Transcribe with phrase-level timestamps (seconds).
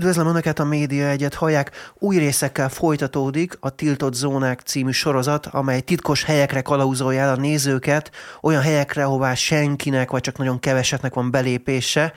[0.00, 5.80] Üdvözlöm Önöket a Média Egyet, hallják, új részekkel folytatódik a Tiltott Zónák című sorozat, amely
[5.80, 8.10] titkos helyekre kalauzolja el a nézőket,
[8.40, 12.12] olyan helyekre, ahová senkinek, vagy csak nagyon keveseknek van belépése.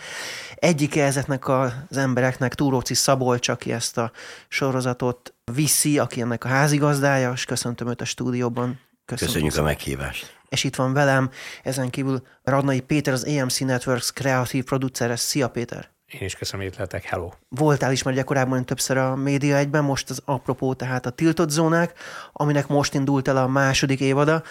[0.55, 4.11] Egyik ezeknek az embereknek Túróci Szabolcs, aki ezt a
[4.47, 8.79] sorozatot viszi, aki ennek a házigazdája, és köszöntöm őt a stúdióban.
[9.05, 10.37] Köszönöm Köszönjük a meghívást.
[10.49, 11.29] És itt van velem,
[11.63, 15.15] ezen kívül Radnai Péter, az AMC Networks kreatív producere.
[15.15, 15.91] Szia Péter!
[16.07, 17.03] Én is köszönöm, hogy lettek.
[17.03, 17.29] Hello.
[17.49, 21.99] Voltál is már korábban többször a média egyben, most az apropó tehát a tiltott zónák,
[22.31, 24.43] aminek most indult el a második évada.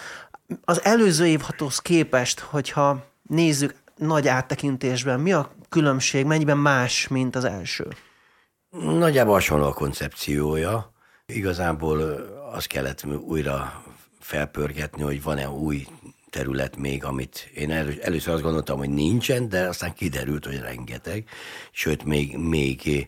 [0.65, 7.43] Az előző évhathoz képest, hogyha nézzük nagy áttekintésben, mi a különbség, mennyiben más, mint az
[7.43, 7.87] első?
[8.69, 10.93] Nagyjából hasonló a koncepciója.
[11.25, 12.01] Igazából
[12.53, 13.83] azt kellett újra
[14.19, 15.87] felpörgetni, hogy van-e új
[16.33, 21.29] terület még, amit én elő, először azt gondoltam, hogy nincsen, de aztán kiderült, hogy rengeteg,
[21.71, 23.07] sőt, még, még,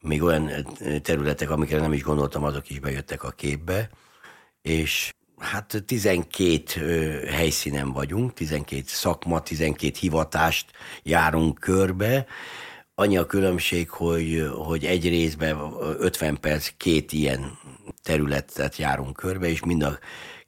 [0.00, 0.50] még olyan
[1.02, 3.90] területek, amikre nem is gondoltam, azok is bejöttek a képbe,
[4.62, 10.70] és hát 12 helyszínen vagyunk, 12 szakma, 12 hivatást
[11.02, 12.26] járunk körbe,
[12.96, 15.56] Annyi a különbség, hogy, hogy egy részben
[15.98, 17.58] 50 perc két ilyen
[18.02, 19.98] területet járunk körbe, és mind a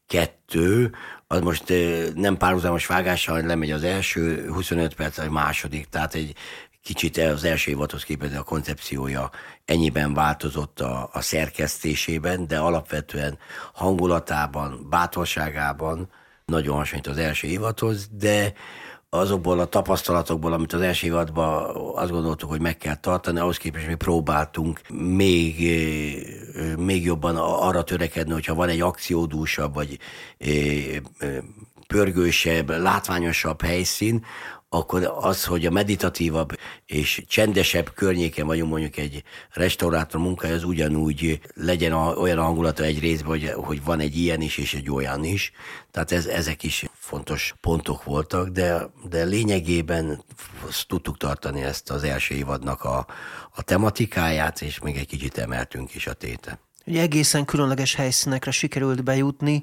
[0.07, 0.95] kettő
[1.27, 1.73] az most
[2.15, 6.35] nem párhuzamos vágással lemegy az első, 25 perc a második, tehát egy
[6.83, 9.31] kicsit az első évadhoz képest a koncepciója
[9.65, 13.39] ennyiben változott a, a szerkesztésében, de alapvetően
[13.73, 16.11] hangulatában, bátorságában
[16.45, 18.53] nagyon hasonlít az első évadhoz, de
[19.17, 23.87] azokból a tapasztalatokból, amit az első évadban azt gondoltuk, hogy meg kell tartani, ahhoz képest
[23.87, 25.55] mi próbáltunk még,
[26.79, 29.99] még jobban arra törekedni, hogyha van egy akciódúsabb, vagy
[31.87, 34.25] pörgősebb, látványosabb helyszín,
[34.69, 41.41] akkor az, hogy a meditatívabb és csendesebb környéken vagyunk mondjuk egy restaurátor munkája, az ugyanúgy
[41.55, 45.25] legyen a, olyan hangulata egy részben, hogy, hogy van egy ilyen is és egy olyan
[45.25, 45.53] is.
[45.91, 50.25] Tehát ez, ezek is fontos pontok voltak, de, de lényegében
[50.87, 53.07] tudtuk tartani ezt az első évadnak a,
[53.51, 56.66] a tematikáját, és még egy kicsit emeltünk is a téte.
[56.89, 59.63] Ugye egészen különleges helyszínekre sikerült bejutni,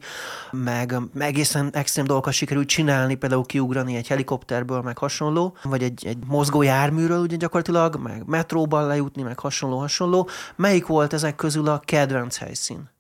[0.52, 6.18] meg egészen extrém dolgokat sikerült csinálni, például kiugrani egy helikopterből, meg hasonló, vagy egy, egy
[6.28, 10.30] mozgó járműről ugye gyakorlatilag, meg metróban lejutni, meg hasonló-hasonló.
[10.56, 12.92] Melyik volt ezek közül a kedvenc helyszín?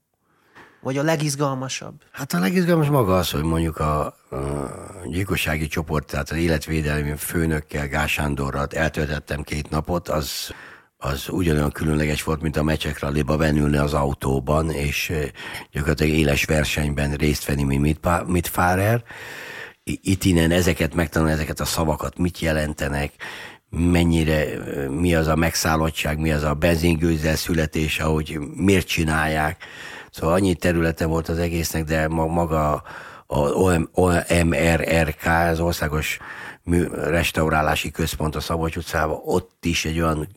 [0.81, 1.93] Vagy a legizgalmasabb?
[2.11, 4.15] Hát a legizgalmas maga az, hogy mondjuk a, a
[5.05, 10.53] gyilkossági csoport, tehát az életvédelmi főnökkel, Gásándorral eltöltettem két napot, az
[11.05, 15.13] az ugyanolyan különleges volt, mint a mecsek ralliba benülni az autóban, és
[15.71, 19.03] gyakorlatilag éles versenyben részt venni, mint mit Fárer.
[19.83, 23.11] Itt innen ezeket megtanulni, ezeket a szavakat, mit jelentenek,
[23.69, 24.45] mennyire,
[24.89, 29.63] mi az a megszállottság, mi az a benzingőzzel születés, ahogy miért csinálják.
[30.11, 32.83] Szóval annyi területe volt az egésznek, de maga
[33.27, 33.37] a
[33.91, 36.17] OMRRK, az Országos
[36.91, 40.27] Restaurálási Központ a Szabolcs utcában, ott is egy olyan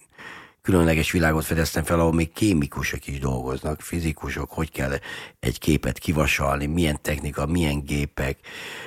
[0.66, 4.92] különleges világot fedeztem fel, ahol még kémikusok is dolgoznak, fizikusok, hogy kell
[5.40, 8.38] egy képet kivasalni, milyen technika, milyen gépek,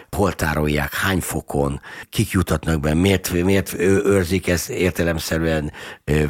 [0.10, 5.72] hol tárolják, hány fokon, kik jutatnak be, miért, miért őrzik ezt értelemszerűen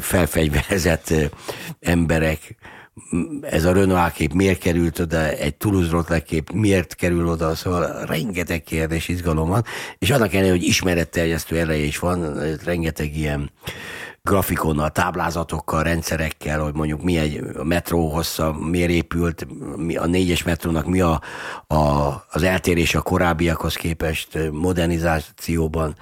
[0.00, 1.14] felfegyverzett
[1.80, 2.56] emberek,
[3.40, 8.62] ez a Renault kép miért került oda, egy Toulouse kép miért kerül oda, szóval rengeteg
[8.62, 9.64] kérdés, izgalom van,
[9.98, 13.50] és annak ellenére, hogy ismeretterjesztő ereje is van, rengeteg ilyen
[14.22, 20.42] grafikonnal, táblázatokkal, rendszerekkel, hogy mondjuk mi egy a metró hossza, miért épült, mi a négyes
[20.42, 21.20] metrónak mi a,
[21.66, 21.76] a,
[22.30, 25.96] az eltérés a korábbiakhoz képest modernizációban.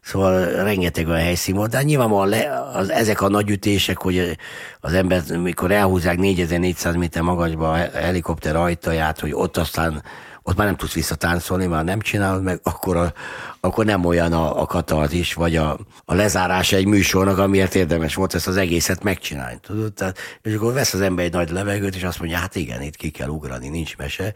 [0.00, 4.36] Szóval rengeteg olyan helyszín volt, de nyilvánvalóan le, az, ezek a nagy ütések, hogy
[4.80, 10.02] az ember, mikor elhúzzák 4400 méter magasba a helikopter ajtaját, hogy ott aztán
[10.48, 13.12] ott már nem tudsz visszatáncolni, már nem csinálod meg, akkor, a,
[13.60, 18.34] akkor nem olyan a, a katarzis, vagy a, a lezárás egy műsornak, amiért érdemes volt
[18.34, 19.58] ezt az egészet megcsinálni.
[19.60, 19.92] Tudod?
[19.92, 22.96] Tehát, és akkor vesz az ember egy nagy levegőt, és azt mondja, hát igen, itt
[22.96, 24.34] ki kell ugrani, nincs mese.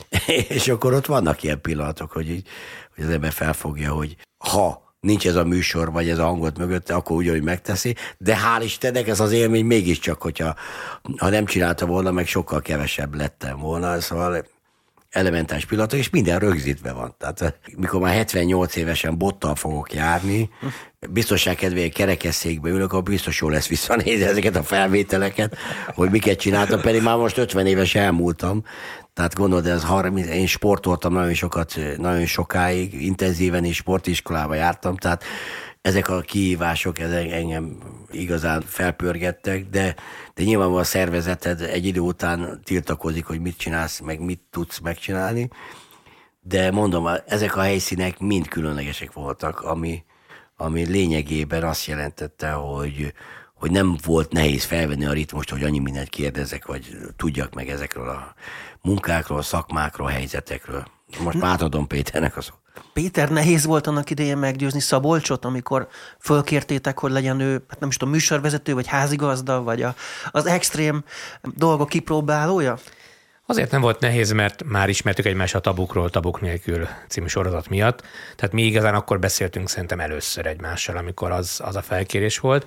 [0.48, 2.48] és akkor ott vannak ilyen pillanatok, hogy, így,
[2.94, 6.94] hogy az ember felfogja, hogy ha nincs ez a műsor, vagy ez a hangot mögötte,
[6.94, 10.54] akkor ugyanúgy megteszi, de hál' Istennek ez az élmény mégiscsak, hogyha
[11.16, 14.44] ha nem csinálta volna, meg sokkal kevesebb lettem volna, szóval
[15.10, 17.14] elementális pillanatok, és minden rögzítve van.
[17.18, 20.50] Tehát mikor már 78 évesen bottal fogok járni,
[21.10, 25.56] biztonság kedvéért kerekesszékbe ülök, akkor biztos jó lesz visszanézni ezeket a felvételeket,
[25.94, 28.64] hogy miket csináltam, pedig már most 50 éves elmúltam.
[29.14, 35.24] Tehát gondolod, ez 30, én sportoltam nagyon sokat, nagyon sokáig, intenzíven is sportiskolába jártam, tehát
[35.86, 37.78] ezek a kihívások ezek engem
[38.10, 39.94] igazán felpörgettek, de,
[40.34, 45.48] de nyilvánvalóan a szervezeted egy idő után tiltakozik, hogy mit csinálsz, meg mit tudsz megcsinálni.
[46.40, 50.04] De mondom, ezek a helyszínek mind különlegesek voltak, ami,
[50.56, 53.12] ami lényegében azt jelentette, hogy,
[53.54, 58.08] hogy nem volt nehéz felvenni a ritmust, hogy annyi mindent kérdezek, vagy tudjak meg ezekről
[58.08, 58.34] a
[58.82, 60.86] munkákról, szakmákról, helyzetekről.
[61.20, 62.65] Most már átadom Péternek a szót.
[62.92, 65.88] Péter, nehéz volt annak idején meggyőzni Szabolcsot, amikor
[66.18, 69.94] fölkértétek, hogy legyen ő, hát nem is tudom, műsorvezető, vagy házigazda, vagy a,
[70.30, 71.04] az extrém
[71.42, 72.78] dolgok kipróbálója?
[73.46, 78.02] Azért nem volt nehéz, mert már ismertük egymást a Tabukról, Tabuk nélkül című sorozat miatt.
[78.36, 82.66] Tehát mi igazán akkor beszéltünk szerintem először egymással, amikor az, az a felkérés volt.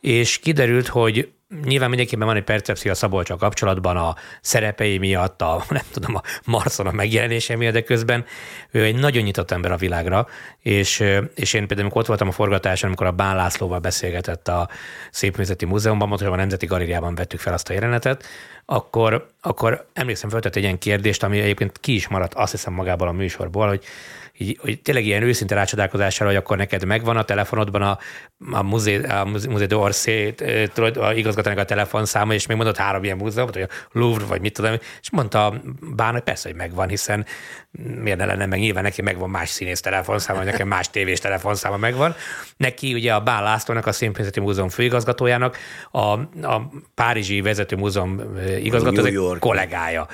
[0.00, 1.28] És kiderült, hogy
[1.64, 6.22] Nyilván mindenkiben van egy percepció a Szabolcsal kapcsolatban a szerepei miatt, a nem tudom, a
[6.44, 8.24] Marson a megjelenése miatt, de közben
[8.70, 10.26] ő egy nagyon nyitott ember a világra,
[10.60, 11.00] és,
[11.34, 14.68] és én például, amikor ott voltam a forgatáson, amikor a Bán Lászlóval beszélgetett a
[15.10, 18.24] Szépművészeti Múzeumban, mondta, hogy a Nemzeti Galériában vettük fel azt a jelenetet,
[18.64, 23.08] akkor, akkor emlékszem, föltett egy ilyen kérdést, ami egyébként ki is maradt, azt hiszem magából
[23.08, 23.84] a műsorból, hogy
[24.38, 27.98] így, hogy tényleg ilyen őszinte rácsodálkozással, hogy akkor neked megvan a telefonodban a,
[28.50, 33.54] a Musée, a Musée d'Orsay a igazgatónak a telefonszáma, és még mondott három ilyen múzeumot,
[33.54, 35.62] hogy a Louvre, vagy mit tudom, és mondta
[35.96, 37.26] Bán, hogy persze, hogy megvan, hiszen
[38.00, 41.76] miért ne lenne meg, nyilván neki megvan más színész telefonszáma, vagy nekem más tévés telefonszáma
[41.76, 42.14] megvan.
[42.56, 45.56] Neki ugye a Bán Lászlónak, a Színpénzeti Múzeum főigazgatójának,
[45.90, 46.00] a,
[46.46, 48.22] a Párizsi Vezető Múzeum
[48.60, 50.06] igazgató, kollégája.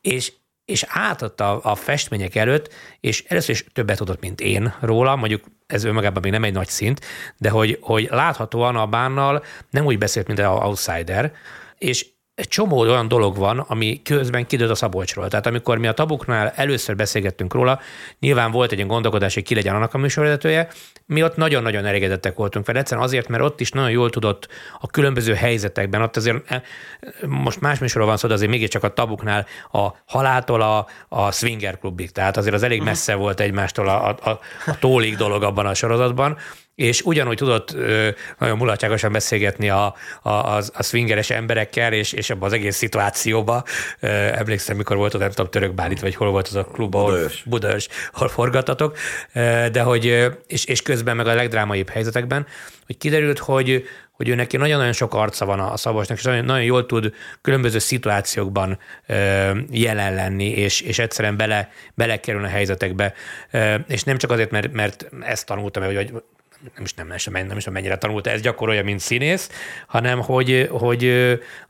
[0.00, 0.32] És
[0.72, 5.84] és átadta a festmények előtt, és először is többet tudott, mint én róla, mondjuk ez
[5.84, 7.00] önmagában még nem egy nagy szint,
[7.36, 11.32] de hogy, hogy láthatóan a bánnal nem úgy beszélt, mint az outsider,
[11.78, 15.28] és egy csomó olyan dolog van, ami közben kidőlt a Szabolcsról.
[15.28, 17.80] Tehát amikor mi a tabuknál először beszélgettünk róla,
[18.18, 20.68] nyilván volt egy ilyen gondolkodás, hogy ki legyen annak a műsorvezetője,
[21.06, 22.76] mi ott nagyon-nagyon elégedettek voltunk fel.
[22.76, 24.48] Egyszerűen azért, mert ott is nagyon jól tudott
[24.80, 26.62] a különböző helyzetekben, ott azért eh,
[27.26, 31.78] most más műsorról van szó, de azért mégiscsak a tabuknál a haláltól a, a swinger
[31.78, 32.88] klubig, tehát azért az elég mhm.
[32.88, 36.38] messze volt egymástól a, a, a, a tólig dolog abban a sorozatban,
[36.74, 38.08] és ugyanúgy tudott ö,
[38.38, 43.64] nagyon mulatságosan beszélgetni a, a, a, a swingeres emberekkel, és, és abban az egész szituációba.
[44.00, 46.94] Ö, emlékszem, mikor volt ott, nem tudom, Török Bálit, vagy hol volt az a klub,
[46.94, 47.42] ahol, Budaörs.
[47.46, 48.96] Budaörs, ahol forgattatok,
[49.32, 50.04] ö, de hogy,
[50.46, 52.46] és, és közben meg a legdrámaibb helyzetekben,
[52.86, 56.64] hogy kiderült, hogy, hogy ő neki nagyon-nagyon sok arca van a Szabolcsnak, és nagyon, nagyon
[56.64, 63.12] jól tud különböző szituációkban ö, jelen lenni, és, és egyszerűen bele, belekerül a helyzetekbe.
[63.50, 66.12] Ö, és nem csak azért, mert, mert ezt tanultam, hogy
[66.74, 69.50] nem is, nem, nem, nem is mennyire tanulta, ez gyakorolja, mint színész,
[69.86, 71.04] hanem hogy, hogy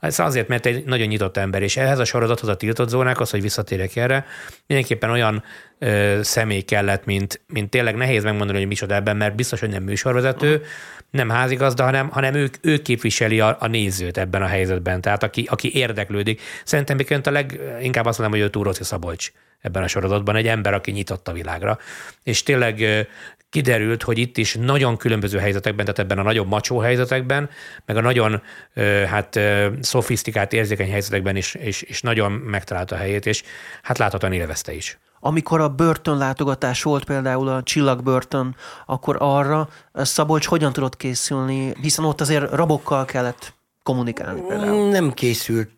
[0.00, 3.42] ez azért, mert egy nagyon nyitott ember, és ehhez a sorozathoz a tiltott zónákhoz, hogy
[3.42, 4.26] visszatérek erre,
[4.66, 5.44] mindenképpen olyan
[5.78, 9.82] ö, személy kellett, mint, mint tényleg nehéz megmondani, hogy micsoda ebben, mert biztos, hogy nem
[9.82, 10.62] műsorvezető,
[11.10, 15.46] nem házigazda, hanem, hanem ő, ő képviseli a, a nézőt ebben a helyzetben, tehát aki,
[15.50, 16.40] aki érdeklődik.
[16.64, 20.90] Szerintem a leginkább azt mondom, hogy ő Túróci Szabolcs ebben a sorozatban, egy ember, aki
[20.90, 21.78] nyitott a világra.
[22.22, 23.06] És tényleg
[23.52, 27.50] kiderült, hogy itt is nagyon különböző helyzetekben, tehát ebben a nagyobb macsó helyzetekben,
[27.86, 28.42] meg a nagyon
[29.06, 29.40] hát
[29.80, 33.42] szofisztikált érzékeny helyzetekben is, is, is nagyon megtalálta a helyét, és
[33.82, 34.98] hát láthatóan élvezte is.
[35.20, 38.56] Amikor a börtön látogatás volt például a csillagbörtön,
[38.86, 44.90] akkor arra Szabolcs hogyan tudott készülni, hiszen ott azért rabokkal kellett kommunikálni például.
[44.90, 45.70] Nem készült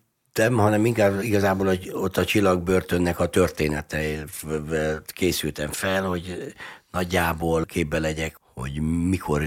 [0.56, 4.24] hanem inkább igazából hogy ott a csillagbörtönnek a története
[5.06, 6.54] készültem fel, hogy
[6.94, 9.42] nagyjából képbe legyek, hogy mikor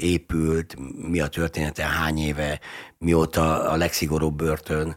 [0.00, 0.76] épült,
[1.08, 2.60] mi a története, hány éve,
[2.98, 4.96] mióta a legszigorúbb börtön.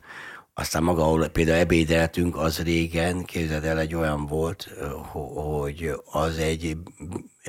[0.59, 4.69] Aztán maga, ahol például ebédeltünk, az régen, képzeld el, egy olyan volt,
[5.13, 6.77] hogy az egy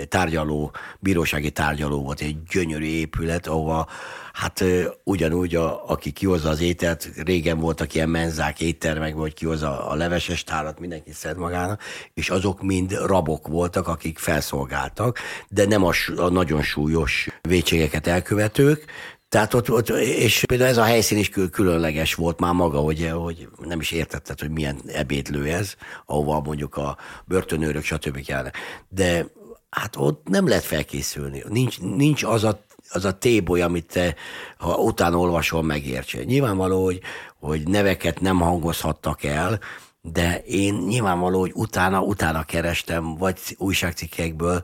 [0.09, 3.89] tárgyaló, bírósági tárgyaló volt, egy gyönyörű épület, ahova
[4.33, 4.65] hát
[5.05, 10.45] ugyanúgy, a, aki kihozza az ételt, régen voltak ilyen menzák, éttermek, vagy kihozza a leveses
[10.45, 11.83] tárat, mindenki szed magának,
[12.15, 18.85] és azok mind rabok voltak, akik felszolgáltak, de nem a, a nagyon súlyos vétségeket elkövetők,
[19.29, 23.49] tehát ott, ott, és például ez a helyszín is különleges volt már maga, hogy, hogy
[23.59, 25.75] nem is értetted, hogy milyen ebédlő ez,
[26.07, 28.25] ahova mondjuk a börtönőrök, stb.
[28.25, 28.53] kellene.
[28.89, 29.27] De
[29.71, 31.45] hát ott nem lehet felkészülni.
[31.49, 34.15] Nincs, nincs az a az a téboly, amit te,
[34.59, 36.25] ha utána olvasol, megértse.
[36.25, 37.01] Nyilvánvaló, hogy,
[37.41, 39.61] hogy neveket nem hangozhattak el,
[40.01, 44.63] de én nyilvánvaló, hogy utána, utána kerestem, vagy újságcikkekből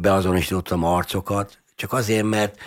[0.00, 2.58] beazonosítottam arcokat, csak azért, mert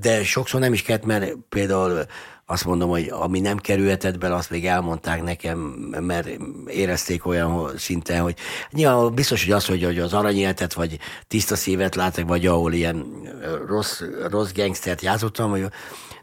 [0.00, 2.04] de sokszor nem is kellett, mert például
[2.46, 5.58] azt mondom, hogy ami nem kerülhetett bele, azt még elmondták nekem,
[6.00, 6.28] mert
[6.66, 8.34] érezték olyan szinten, hogy
[8.70, 13.06] nyilván biztos, hogy az, hogy az aranyéletet, vagy tiszta szívet látok, vagy ahol ilyen
[13.66, 15.66] rossz, rossz gangstert játszottam, hogy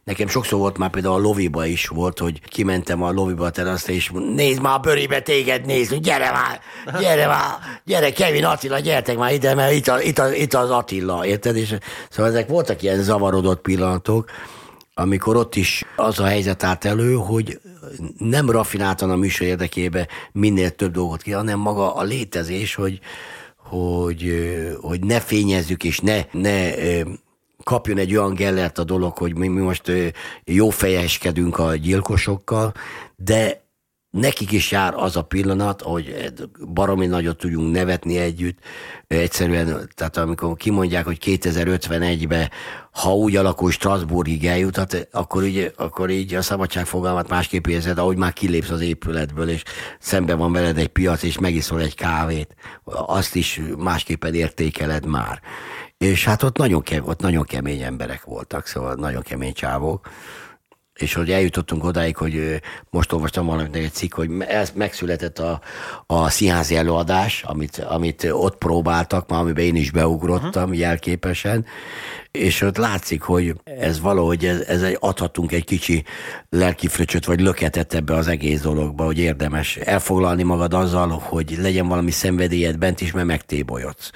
[0.03, 3.93] Nekem sokszor volt már például a loviba is volt, hogy kimentem a loviba a terasztra,
[3.93, 6.59] és nézd már a bőrébe téged, nézd, gyere már,
[6.99, 10.69] gyere már, gyere Kevin Attila, gyertek már ide, mert itt, a, itt, a, itt az
[10.69, 11.55] Attila, érted?
[11.55, 11.75] És
[12.09, 14.29] szóval ezek voltak ilyen zavarodott pillanatok,
[14.93, 17.59] amikor ott is az a helyzet állt elő, hogy
[18.17, 22.99] nem rafináltan a műsor érdekébe minél több dolgot ki, hanem maga a létezés, hogy,
[23.57, 24.33] hogy,
[24.81, 26.73] hogy ne fényezzük és ne, ne
[27.69, 29.91] kapjon egy olyan gellert a dolog, hogy mi, mi most
[30.43, 32.73] jó fejeskedünk a gyilkosokkal,
[33.15, 33.67] de
[34.09, 36.33] nekik is jár az a pillanat, hogy
[36.73, 38.57] baromi nagyot tudjunk nevetni együtt.
[39.07, 42.49] Egyszerűen, tehát amikor kimondják, hogy 2051-ben,
[42.91, 48.17] ha úgy alakul Strasbourgig eljutat, akkor így, akkor így a szabadság fogalmat másképp érzed, ahogy
[48.17, 49.63] már kilépsz az épületből, és
[49.99, 52.55] szembe van veled egy piac, és megiszol egy kávét.
[53.05, 55.41] Azt is másképpen értékeled már.
[55.99, 60.09] És hát ott nagyon, ke- ott nagyon kemény emberek voltak, szóval nagyon kemény csávok
[61.01, 65.61] és hogy eljutottunk odáig, hogy most olvastam valamit egy cikk, hogy ez megszületett a,
[66.05, 70.77] a színházi előadás, amit, amit ott próbáltak, már amiben én is beugrottam uh-huh.
[70.77, 71.65] jelképesen,
[72.31, 76.03] és ott látszik, hogy ez valahogy ez, ez egy, adhatunk egy kicsi
[76.49, 82.11] lelkifröcsöt, vagy löketet ebbe az egész dologba, hogy érdemes elfoglalni magad azzal, hogy legyen valami
[82.11, 84.11] szenvedélyed bent is, mert megtébolyodsz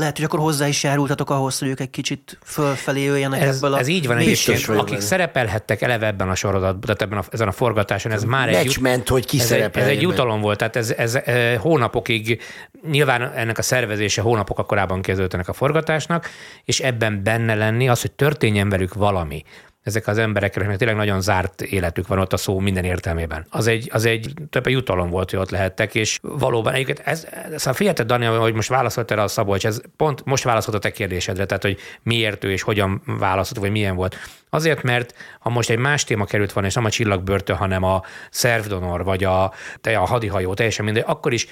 [0.00, 3.74] lehet, hogy akkor hozzá is járultatok ahhoz, hogy ők egy kicsit fölfelé jöjjenek ez, ebből
[3.74, 5.00] a Ez így van egyébként, akik benne.
[5.00, 8.78] szerepelhettek eleve ebben a sorozatban, tehát ebben a, ezen a forgatáson, ez már egy...
[8.80, 12.42] ment, hogy ki ez, egy, ez egy jutalom volt, tehát ez, ez, ez hónapokig,
[12.90, 16.28] nyilván ennek a szervezése hónapok korábban kezdődtenek a forgatásnak,
[16.64, 19.44] és ebben benne lenni, az, hogy történjen velük valami
[19.82, 23.46] ezek az embereknek tényleg nagyon zárt életük van ott a szó minden értelmében.
[23.50, 27.66] Az egy, az egy több jutalom volt, hogy ott lehettek, és valóban egyébként ez, ez
[27.66, 30.90] a figyelted, Dani, hogy most válaszolt erre a Szabolcs, ez pont most válaszolt a te
[30.90, 34.16] kérdésedre, tehát hogy miért ő és hogyan válaszolt, vagy milyen volt.
[34.50, 38.02] Azért, mert ha most egy más téma került van, és nem a csillagbörtön, hanem a
[38.30, 39.42] szervdonor, vagy a,
[39.82, 41.46] a hadihajó, teljesen mindegy, akkor is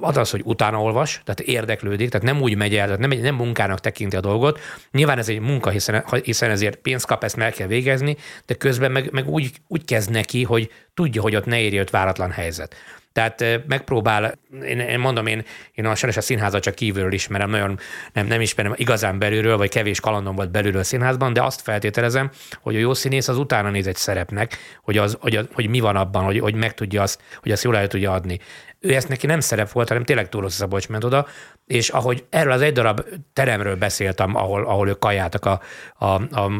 [0.00, 3.34] az az, hogy utána olvas, tehát érdeklődik, tehát nem úgy megy el, tehát nem, nem
[3.34, 4.60] munkának tekinti a dolgot.
[4.90, 8.16] Nyilván ez egy munka, hiszen, hiszen ezért pénzt kap, ezt meg kell végezni,
[8.46, 11.90] de közben meg, meg úgy, úgy kezd neki, hogy tudja, hogy ott ne érje őt
[11.90, 12.74] váratlan helyzet.
[13.12, 17.78] Tehát megpróbál, én, én mondom, én, én a, sajnos a színházat csak kívülről ismerem, nagyon
[18.12, 22.30] nem, nem ismerem igazán belülről, vagy kevés kalandom volt belülről a színházban, de azt feltételezem,
[22.60, 25.96] hogy a jó színész az utána néz egy szerepnek, hogy, az, hogy, hogy mi van
[25.96, 28.38] abban, hogy, hogy meg tudja azt, hogy azt jól el tudja adni
[28.84, 31.26] ő ezt neki nem szerep volt, hanem tényleg túl rossz Szabolcs ment oda,
[31.66, 33.00] és ahogy erről az egy darab
[33.32, 35.60] teremről beszéltem, ahol, ahol ők kajáltak a,
[35.98, 36.50] a, a,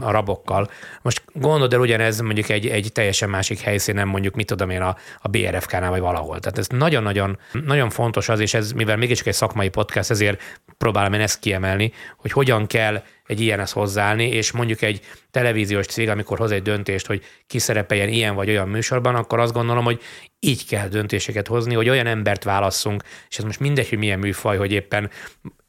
[0.00, 0.70] a rabokkal.
[1.02, 4.96] Most gondold el ugyanez mondjuk egy, egy teljesen másik helyszínen, mondjuk mit tudom én a,
[5.20, 6.38] a BRFK-nál vagy valahol.
[6.40, 10.42] Tehát ez nagyon-nagyon nagyon fontos az, és ez, mivel mégiscsak egy szakmai podcast, ezért
[10.78, 16.08] próbálom én ezt kiemelni, hogy hogyan kell egy ilyenhez hozzáállni, és mondjuk egy televíziós cég,
[16.08, 20.00] amikor hoz egy döntést, hogy ki szerepeljen ilyen vagy olyan műsorban, akkor azt gondolom, hogy
[20.40, 24.56] így kell döntéseket hozni, hogy olyan embert válasszunk, és ez most mindegy, hogy milyen műfaj,
[24.56, 25.10] hogy éppen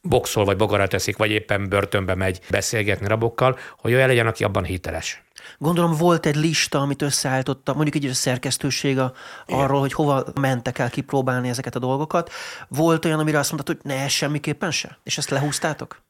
[0.02, 4.64] boxol, vagy bogara teszik, vagy éppen börtönbe megy beszélgetni rabokkal, hogy olyan legyen, aki abban
[4.64, 5.24] hiteles.
[5.58, 9.00] Gondolom volt egy lista, amit összeállította, mondjuk egy szerkesztőség
[9.48, 12.32] arról, hogy hova mentek el kipróbálni ezeket a dolgokat.
[12.68, 14.98] Volt olyan, amire azt mondtad, hogy ne, semmiképpen se?
[15.04, 16.02] És ezt lehúztátok?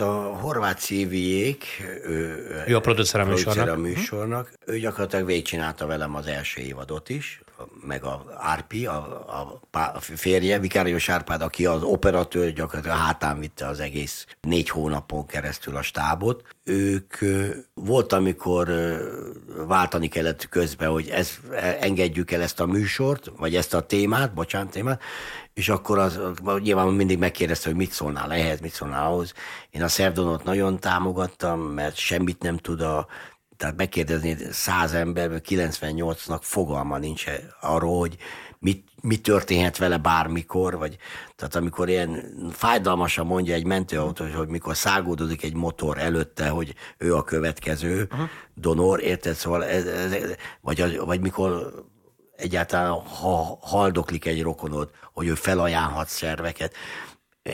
[0.00, 1.64] A horvát szíviék,
[2.04, 3.68] ő, ő a producer a műsornak.
[3.68, 4.52] A műsornak.
[4.66, 7.42] Ő gyakorlatilag végigcsinálta velem az első évadot is,
[7.86, 8.94] meg a Árpi, a,
[9.28, 15.26] a, a férje, Vikárius Árpád, aki az operatőr, gyakorlatilag hátán vitte az egész négy hónapon
[15.26, 16.44] keresztül a stábot.
[16.64, 17.16] Ők
[17.74, 18.68] volt, amikor
[19.66, 21.38] váltani kellett közben, hogy ez,
[21.80, 25.02] engedjük el ezt a műsort, vagy ezt a témát, bocsánat témát,
[25.60, 26.20] és akkor az,
[26.58, 29.32] nyilván mindig megkérdezte, hogy mit szólnál ehhez, mit szólnál ahhoz.
[29.70, 33.06] Én a Szerdonot nagyon támogattam, mert semmit nem tud a
[33.56, 37.24] tehát megkérdezni száz emberből 98-nak fogalma nincs
[37.60, 38.16] arról, hogy
[38.58, 40.96] mit, mi történhet vele bármikor, vagy
[41.36, 46.74] tehát amikor ilyen fájdalmasan mondja egy mentőautó, hogy, hogy mikor szágódozik egy motor előtte, hogy
[46.98, 48.28] ő a következő uh-huh.
[48.54, 49.34] donor, érted?
[49.34, 50.16] Szóval ez, ez,
[50.60, 51.72] vagy, vagy mikor
[52.40, 56.74] egyáltalán ha haldoklik egy rokonod, hogy ő felajánlhat szerveket,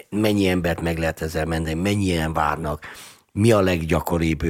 [0.09, 2.87] mennyi embert meg lehet ezzel menni, mennyien várnak,
[3.37, 4.43] mi a leggyakoribb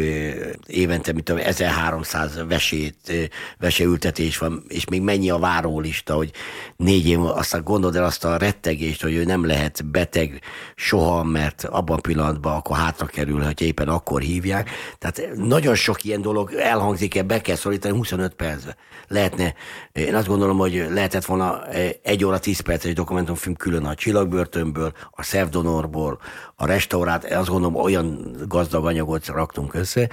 [0.67, 6.31] évente, mint tudom, 1300 vesét, veseültetés van, és még mennyi a várólista, hogy
[6.77, 10.41] négy év, aztán gondold el azt a rettegést, hogy ő nem lehet beteg
[10.75, 14.71] soha, mert abban a pillanatban akkor hátra kerül, hogy éppen akkor hívják.
[14.99, 18.77] Tehát nagyon sok ilyen dolog elhangzik-e, be kell szorítani 25 percbe.
[19.09, 19.55] Lehetne,
[19.93, 21.69] én azt gondolom, hogy lehetett volna
[22.03, 26.19] egy óra 10 perces dokumentumfilm külön a csillagbörtönből, a szevdonorból,
[26.55, 30.09] a restaurát, azt gondolom olyan gazdag anyagot raktunk össze,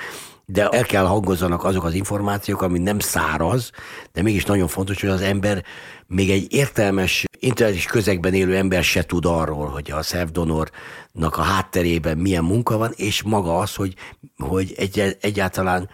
[0.46, 3.72] de el kell hangozzanak azok az információk, ami nem száraz,
[4.12, 5.63] de mégis nagyon fontos, hogy az ember
[6.08, 12.17] még egy értelmes, internetes közegben élő ember se tud arról, hogy a szervdonornak a hátterében
[12.17, 13.93] milyen munka van, és maga az, hogy,
[14.38, 15.89] hogy egy, egyáltalán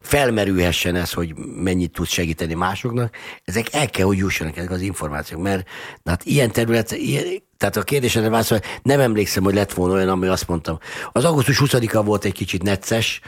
[0.00, 3.14] felmerülhessen ez, hogy mennyit tud segíteni másoknak,
[3.44, 5.68] ezek el kell, hogy jussanak ezek az információk, mert
[6.04, 7.24] hát ilyen terület, ilyen,
[7.56, 10.78] tehát a kérdésre válaszol, nem emlékszem, hogy lett volna olyan, ami azt mondtam.
[11.12, 13.20] Az augusztus 20-a volt egy kicsit necces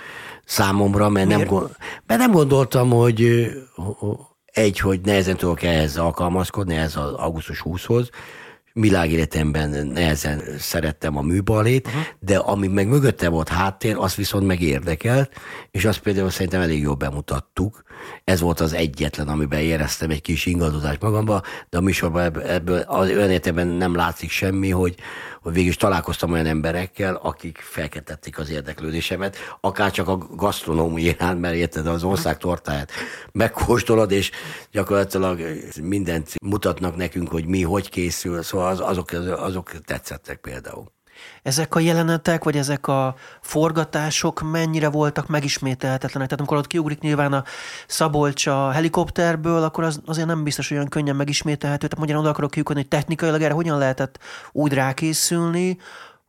[0.44, 1.48] számomra, mert nem,
[2.06, 3.50] mert nem gondoltam, hogy
[4.44, 8.08] egy, hogy nehezen tudok ehhez alkalmazkodni, ez az augusztus 20-hoz,
[8.72, 12.02] világéletemben nehezen szerettem a műbalét, uh-huh.
[12.18, 15.30] de ami meg mögötte volt háttér, az viszont meg érdekelt,
[15.70, 17.82] és azt például szerintem elég jól bemutattuk.
[18.24, 23.08] Ez volt az egyetlen, amiben éreztem egy kis ingadozást magamba, de a műsorban ebből, az
[23.08, 24.94] olyan nem látszik semmi, hogy,
[25.42, 31.54] hogy végül is találkoztam olyan emberekkel, akik felkeltették az érdeklődésemet, akár csak a gasztronómián, mert
[31.54, 32.90] érted, az ország tortáját
[33.32, 34.30] megkóstolod, és
[34.70, 35.40] gyakorlatilag
[35.82, 40.98] mindent mutatnak nekünk, hogy mi hogy készül, szóval az, azok, azok tetszettek például.
[41.42, 46.28] Ezek a jelenetek, vagy ezek a forgatások mennyire voltak megismételhetetlenek?
[46.28, 47.44] Tehát amikor ott kiugrik nyilván a
[47.86, 51.86] Szabolcs a helikopterből, akkor az azért nem biztos, hogy olyan könnyen megismételhető.
[51.86, 54.18] Tehát magyarán oda akarok kiukadni, hogy technikailag erre hogyan lehetett
[54.52, 55.78] úgy rákészülni,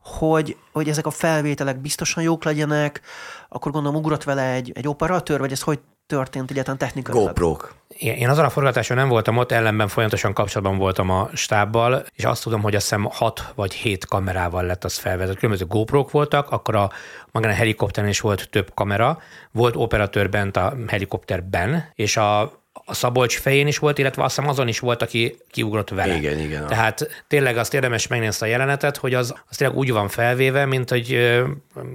[0.02, 3.00] hogy, hogy ezek a felvételek biztosan jók legyenek,
[3.48, 7.26] akkor gondolom ugrott vele egy, egy operatőr, vagy ez hogy történt egyáltalán technikailag?
[7.26, 7.74] GoPro-k.
[7.98, 12.42] Én azon a forgatáson nem voltam ott, ellenben folyamatosan kapcsolatban voltam a stábbal, és azt
[12.42, 15.36] tudom, hogy azt hiszem 6 vagy 7 kamerával lett az felvezet.
[15.36, 16.90] Különböző GoPro-k voltak, akkor a
[17.30, 19.18] magán a helikopteren is volt több kamera,
[19.50, 24.50] volt operatőr bent a helikopterben, és a a Szabolcs fején is volt, illetve azt hiszem
[24.50, 26.16] azon is volt, aki kiugrott vele.
[26.16, 26.66] Igen, igen.
[26.66, 30.90] Tehát tényleg azt érdemes megnézni a jelenetet, hogy az, az tényleg úgy van felvéve, mint
[30.90, 31.40] hogy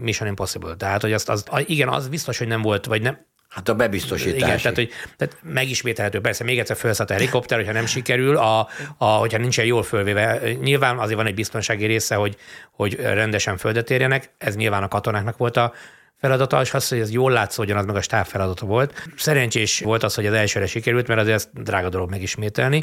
[0.02, 0.76] Mission Impossible.
[0.76, 3.26] Tehát, hogy azt, az, igen, az biztos, hogy nem volt, vagy nem,
[3.58, 4.42] Hát a bebiztosítás.
[4.42, 6.22] Igen, tehát, hogy tehát megismételhető.
[6.22, 8.68] Persze még egyszer felszállt a helikopter, hogyha nem sikerül, a,
[8.98, 10.40] a, hogyha nincsen jól fölvéve.
[10.62, 12.36] Nyilván azért van egy biztonsági része, hogy,
[12.72, 14.30] hogy rendesen földet érjenek.
[14.38, 15.74] Ez nyilván a katonáknak volt a
[16.20, 19.08] feladata, és az, hogy ez jól látszódjon, az meg a stáb feladata volt.
[19.16, 22.82] Szerencsés volt az, hogy az elsőre sikerült, mert azért ezt drága dolog megismételni.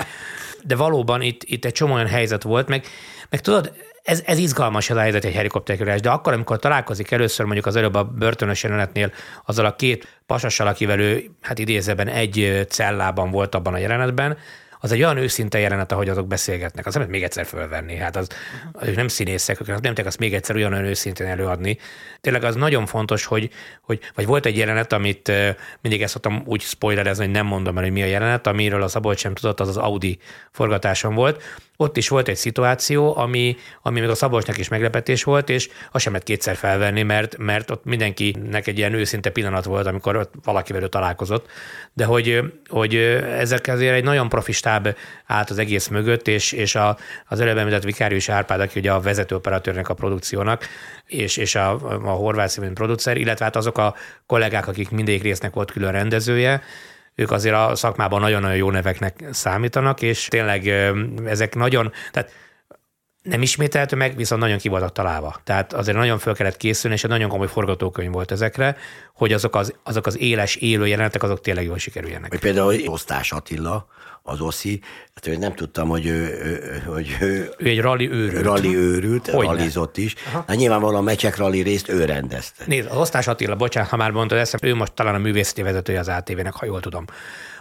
[0.63, 2.87] De valóban itt, itt egy csomó olyan helyzet volt, meg,
[3.31, 3.73] meg tudod,
[4.05, 7.77] ez, ez izgalmas ez a helyzet egy helikopterkörés, de akkor, amikor találkozik először mondjuk az
[7.77, 9.13] előbb a börtönös jelenetnél
[9.45, 14.39] azzal a két pasassal, akivel ő, hát idézőben egy cellában volt abban a jelenetben,
[14.85, 16.87] az egy olyan őszinte jelenet, ahogy azok beszélgetnek.
[16.87, 17.97] Az nem még egyszer fölvenni.
[17.97, 18.29] Hát az,
[18.73, 21.79] az nem színészek, nem tudják azt még egyszer olyan őszintén előadni.
[22.21, 25.33] Tényleg az nagyon fontos, hogy, hogy vagy volt egy jelenet, amit
[25.81, 28.89] mindig ezt szoktam úgy spoilerezni, hogy nem mondom el, hogy mi a jelenet, amiről a
[28.89, 30.19] Szabolcs sem tudott, az az Audi
[30.51, 31.43] forgatáson volt.
[31.77, 36.05] Ott is volt egy szituáció, ami, ami még a Szabolcsnak is meglepetés volt, és azt
[36.05, 40.33] sem lehet kétszer felvenni, mert, mert ott mindenkinek egy ilyen őszinte pillanat volt, amikor ott
[40.45, 41.47] valakivel ő találkozott.
[41.93, 42.95] De hogy, hogy
[43.39, 46.97] ezek azért egy nagyon profi stáb állt az egész mögött, és, és a,
[47.29, 50.69] az előbb említett Vikárius Árpád, aki ugye a vezető operatőrnek a produkciónak,
[51.07, 51.71] és, és a,
[52.35, 53.95] a Szimén producer, illetve hát azok a
[54.27, 56.63] kollégák, akik mindig résznek volt külön rendezője,
[57.15, 60.69] ők azért a szakmában nagyon-nagyon jó neveknek számítanak, és tényleg
[61.25, 62.33] ezek nagyon, tehát
[63.23, 65.41] nem ismételhető meg, viszont nagyon ki voltak találva.
[65.45, 68.77] Tehát azért nagyon föl kellett készülni, és egy nagyon komoly forgatókönyv volt ezekre,
[69.15, 72.39] hogy azok az, azok az éles, élő jelenetek, azok tényleg jól sikerüljenek.
[72.39, 73.87] Például Osztás Attila,
[74.27, 74.81] az Oszi,
[75.15, 78.45] hát hogy nem tudtam, hogy ő, ő, hogy ő, ő egy rally őrült.
[78.45, 80.15] Rally őrült, hogy rallizott is.
[80.33, 82.65] Hát nyilvánvalóan a mecsek rally részt ő rendezte.
[82.67, 85.99] Nézd, az Osztás Attila, bocsánat, ha már mondtad, eszem, ő most talán a művészeti vezetője
[85.99, 87.05] az ATV-nek, ha jól tudom.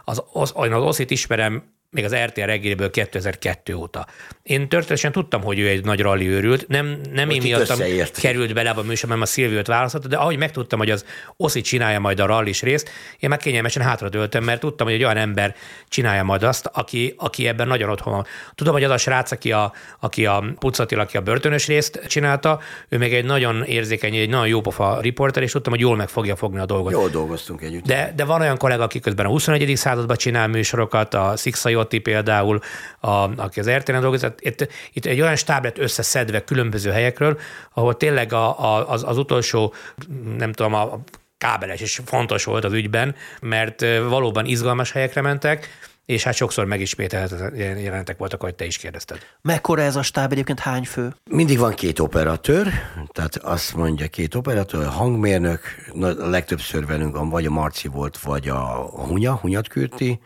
[0.03, 4.07] Az, az, az, az Oszit ismerem még az RTL reggeliből 2002 óta.
[4.43, 7.79] Én történetesen tudtam, hogy ő egy nagy rally őrült, nem, nem én miattam
[8.13, 11.05] került bele a mert a Szilviót választotta, de ahogy megtudtam, hogy az
[11.37, 15.17] Oszi csinálja majd a rallis részt, én meg kényelmesen hátradőltem, mert tudtam, hogy egy olyan
[15.17, 15.55] ember
[15.87, 18.25] csinálja majd azt, aki, aki ebben nagyon otthon van.
[18.55, 22.59] Tudom, hogy az a srác, aki a, aki a Pucatil, aki a börtönös részt csinálta,
[22.89, 26.35] ő még egy nagyon érzékeny, egy nagyon jópofa riporter, és tudtam, hogy jól meg fogja
[26.35, 26.91] fogni a dolgot.
[26.91, 27.85] Jól dolgoztunk együtt.
[27.85, 29.77] De, de van olyan kollega, aki közben a 21.
[29.77, 32.59] században csinál műsorokat, a Szikszai Zsotti például,
[32.99, 33.09] a,
[33.41, 37.39] aki az RTL-en dolgozott, itt, itt egy olyan stáb lett összeszedve különböző helyekről,
[37.73, 39.73] ahol tényleg a, a, az, az utolsó,
[40.37, 40.99] nem tudom, a
[41.37, 45.69] kábeles is fontos volt az ügyben, mert valóban izgalmas helyekre mentek,
[46.05, 49.17] és hát sokszor megismételhetetlen jelentek voltak, ahogy te is kérdezted.
[49.41, 51.15] Mekkora ez a stáb egyébként, hány fő?
[51.29, 52.67] Mindig van két operatőr,
[53.11, 55.61] tehát azt mondja két operatőr, a hangmérnök,
[56.01, 58.59] a legtöbbször velünk van, vagy a Marci volt, vagy a
[59.07, 60.19] Hunya, Hunyat Kürti,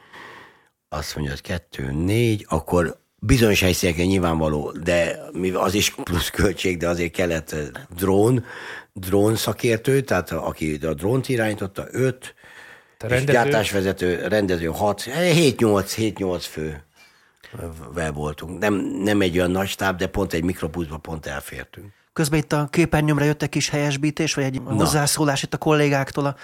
[0.90, 5.20] azt mondja, hogy kettő, négy, akkor bizonyos helyszíneken nyilvánvaló, de
[5.54, 7.56] az is plusz költség, de azért kellett
[7.96, 8.46] drón,
[8.94, 12.36] drón szakértő, tehát aki a drónt irányította, öt,
[13.00, 13.34] rendező?
[13.34, 16.82] gyártásvezető, rendező 6, 7-8, fő
[17.94, 18.60] vel voltunk.
[18.60, 18.74] Nem,
[19.04, 21.94] nem egy olyan nagy stáb, de pont egy mikrobuszba pont elfértünk.
[22.14, 24.74] Közben itt a képernyőmre jött egy kis helyesbítés, vagy egy Na.
[24.74, 26.26] hozzászólás itt a kollégáktól.
[26.26, 26.36] A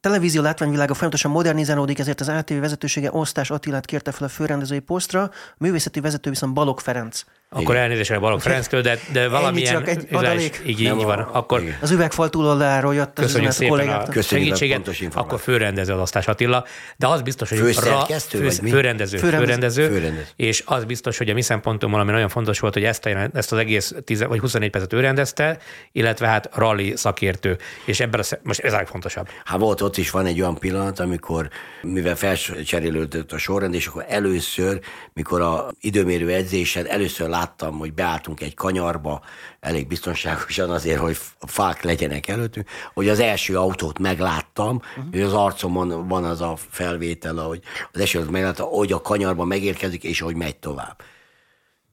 [0.00, 5.30] televízió látványvilága folyamatosan modernizálódik, ezért az ATV vezetősége Osztás Attilát kérte fel a főrendezői posztra,
[5.58, 7.24] művészeti vezető viszont Balog Ferenc.
[7.54, 9.72] Akkor elnézést a Balog Ferenctől, de, de valamilyen...
[9.72, 10.62] Csak egy adalék.
[10.66, 11.18] Így, így van.
[11.18, 16.28] Akkor az üvegfal túloldaláról jött az Köszönjük szépen a, a segítséget, akkor főrendező az Osztás
[16.28, 16.64] Attila,
[16.96, 18.70] de az biztos, hogy Főszerkesztő, fő, vagy mi?
[18.70, 22.84] Főrendező, főrendező, főrendező, és az biztos, hogy a mi szempontunkból, ami nagyon fontos volt, hogy
[22.84, 25.58] ezt, a, ezt az egész 10 vagy 24 percet ő rendezte,
[25.92, 29.28] illetve hát rally szakértő, és ebben a, most ez a legfontosabb.
[29.44, 31.48] Hát volt ott is van egy olyan pillanat, amikor,
[31.82, 34.80] mivel felcserélődött a sorrend, és akkor először,
[35.12, 39.22] mikor a időmérő edzésen először láttam, hogy beálltunk egy kanyarba,
[39.60, 45.10] elég biztonságosan azért, hogy fák legyenek előttünk, hogy az első autót megláttam, uh-huh.
[45.10, 50.04] hogy az arcomon van az a felvétel, hogy az első megláttam, hogy a kanyarba megérkezik,
[50.04, 51.02] és hogy megy tovább.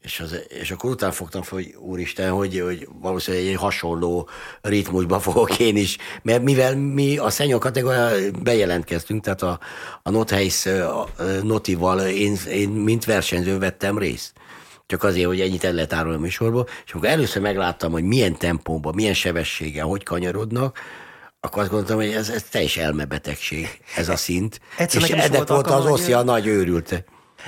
[0.02, 4.30] És, az, és akkor utána fogtam fel, hogy úristen, hogy, hogy valószínűleg egy hasonló
[4.62, 9.60] ritmusba fogok én is, mert mivel mi a szenyor kategória bejelentkeztünk, tehát a,
[10.04, 10.68] a Notheis
[11.44, 14.39] Notival én, én mint versenyző vettem részt
[14.90, 18.38] csak azért, hogy ennyit el lehet árulni a műsorból, és amikor először megláttam, hogy milyen
[18.38, 20.80] tempóban, milyen sebességgel, hogy kanyarodnak,
[21.40, 24.60] akkor azt gondoltam, hogy ez, ez teljes elmebetegség, ez a szint.
[24.78, 27.04] Egyszer és ennek volt az Oszi a nagy őrülte.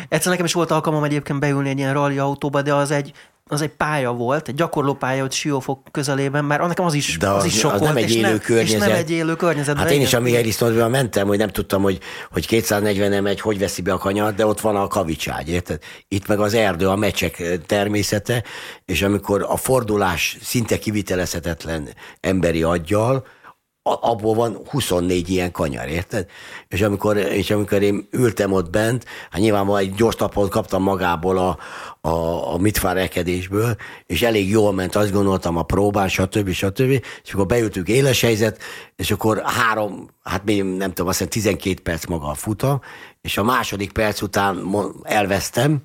[0.10, 3.14] Egyszer nekem is volt alkalmam egyébként beülni egy ilyen rally autóba, de az egy,
[3.52, 7.30] az egy pálya volt, egy gyakorló pálya ott Siófok közelében, mert nekem az is, De
[7.30, 8.80] az, az is sok az volt, nem egy élő nem, környezet.
[8.80, 9.78] És nem egy élő környezet.
[9.78, 10.54] Hát én is a Mihály
[10.90, 12.00] mentem, hogy nem tudtam, hogy,
[12.32, 15.80] hogy 240 nem egy, hogy veszi be a kanyart, de ott van a kavicságy, érted?
[16.08, 18.44] Itt meg az erdő, a mecsek természete,
[18.86, 23.26] és amikor a fordulás szinte kivitelezhetetlen emberi aggyal,
[23.84, 26.26] abból van 24 ilyen kanyar, érted?
[26.68, 31.38] És amikor, és amikor én ültem ott bent, hát nyilván egy gyors tapot kaptam magából
[31.38, 31.58] a,
[32.10, 36.52] a, a mitfárekedésből, és elég jól ment, azt gondoltam a próbán, stb.
[36.52, 37.06] stb.
[37.24, 38.62] És akkor beültünk éles helyzet,
[38.96, 42.82] és akkor három, hát még nem tudom, azt hiszem 12 perc maga a futa,
[43.22, 44.66] és a második perc után
[45.04, 45.84] elvesztem,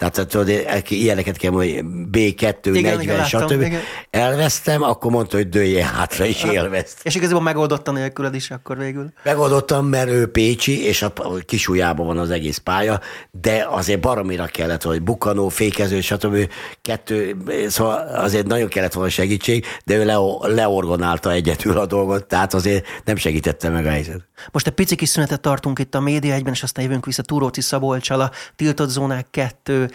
[0.00, 0.48] tehát tudod,
[0.88, 3.50] ilyeneket kell mondani, B2, igen, 40, igen, stb.
[3.50, 3.80] Igen.
[4.10, 7.00] Elvesztem, akkor mondta, hogy dője hátra, és élveztem.
[7.02, 9.12] És igazából megoldottam nélküled is akkor végül.
[9.22, 11.12] Megoldottam, mert ő Pécsi, és a
[11.46, 16.50] kisujjában van az egész pálya, de azért baromira kellett, hogy bukanó, fékező, stb.
[16.82, 17.36] Kettő,
[17.68, 22.86] szóval azért nagyon kellett volna segítség, de ő le, leorgonálta egyetül a dolgot, tehát azért
[23.04, 24.28] nem segítette meg a helyzet.
[24.52, 27.60] Most egy pici kis szünetet tartunk itt a média egyben, és aztán jövünk vissza Túróci
[27.60, 29.89] Szabolcsal, a Tiltott Zónák 2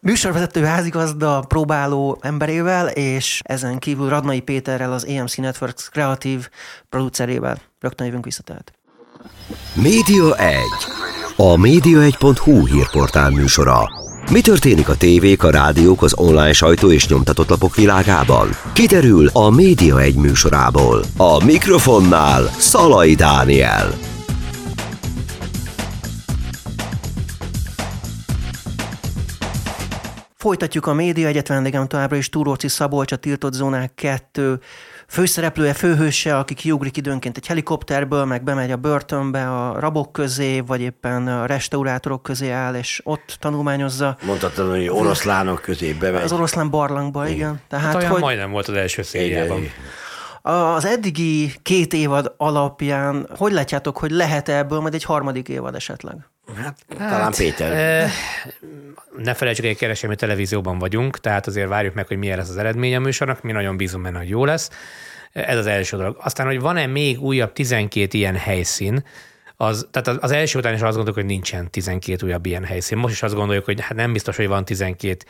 [0.00, 6.48] műsorvezető házigazda próbáló emberével, és ezen kívül Radnai Péterrel, az EMC Networks kreatív
[6.88, 7.60] producerével.
[7.80, 8.72] Rögtön jövünk vissza tehát.
[9.74, 10.56] Média 1.
[11.36, 13.88] A média1.hu hírportál műsora.
[14.30, 18.48] Mi történik a tévék, a rádiók, az online sajtó és nyomtatott lapok világában?
[18.72, 21.04] Kiderül a Média 1 műsorából.
[21.16, 23.92] A mikrofonnál Szalai Dániel.
[30.40, 34.60] Folytatjuk a média egyet vendégem továbbra is Túróci Szabolcs, a Tiltott Zónák 2
[35.08, 40.80] főszereplője, főhőse, aki kiugrik időnként egy helikopterből, meg bemegy a börtönbe a rabok közé, vagy
[40.80, 44.16] éppen a restaurátorok közé áll, és ott tanulmányozza.
[44.22, 46.22] Mondhatod, hogy oroszlánok közé bemegy.
[46.22, 47.36] Az oroszlán barlangba, igen.
[47.36, 47.60] igen.
[47.68, 48.20] Tehát, hát hogy...
[48.20, 49.60] majdnem volt az első szériában.
[50.42, 56.16] Az eddigi két évad alapján, hogy látjátok, hogy lehet ebből majd egy harmadik évad esetleg?
[56.56, 57.72] Hát, talán hát, Péter.
[57.72, 58.10] E,
[59.16, 62.94] ne felejtsük, hogy kereskedelmi televízióban vagyunk, tehát azért várjuk meg, hogy milyen lesz az eredmény
[62.94, 63.42] a műsornak.
[63.42, 64.70] Mi nagyon bízunk benne, hogy jó lesz.
[65.32, 66.16] Ez az első dolog.
[66.20, 69.04] Aztán, hogy van-e még újabb 12 ilyen helyszín,
[69.56, 72.98] az, tehát az első után is azt gondoljuk, hogy nincsen 12 újabb ilyen helyszín.
[72.98, 75.24] Most is azt gondoljuk, hogy hát nem biztos, hogy van 12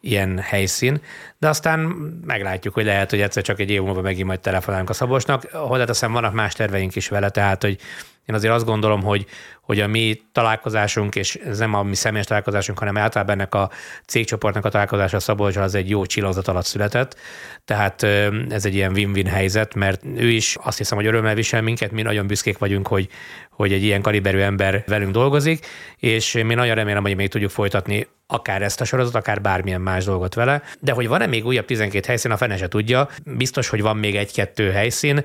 [0.00, 1.00] ilyen helyszín,
[1.38, 1.78] de aztán
[2.26, 5.44] meglátjuk, hogy lehet, hogy egyszer csak egy év múlva megint majd telefonálunk a Szabosnak.
[5.52, 7.78] Hozzáteszem, vannak más terveink is vele, tehát, hogy
[8.26, 9.26] Én azért azt gondolom, hogy,
[9.60, 13.70] hogy a mi találkozásunk, és ez nem a mi személyes találkozásunk, hanem általában ennek a
[14.06, 17.16] cégcsoportnak a találkozása Szabolcs az egy jó csillagzat alatt született.
[17.64, 18.02] Tehát
[18.48, 22.02] ez egy ilyen win-win helyzet, mert ő is azt hiszem, hogy örömmel visel minket, mi
[22.02, 23.08] nagyon büszkék vagyunk, hogy,
[23.50, 28.06] hogy egy ilyen kaliberű ember velünk dolgozik, és mi nagyon remélem, hogy még tudjuk folytatni
[28.26, 30.62] akár ezt a sorozatot, akár bármilyen más dolgot vele.
[30.80, 33.08] De hogy van-e még újabb 12 helyszín, a fene se tudja.
[33.24, 35.24] Biztos, hogy van még egy-kettő helyszín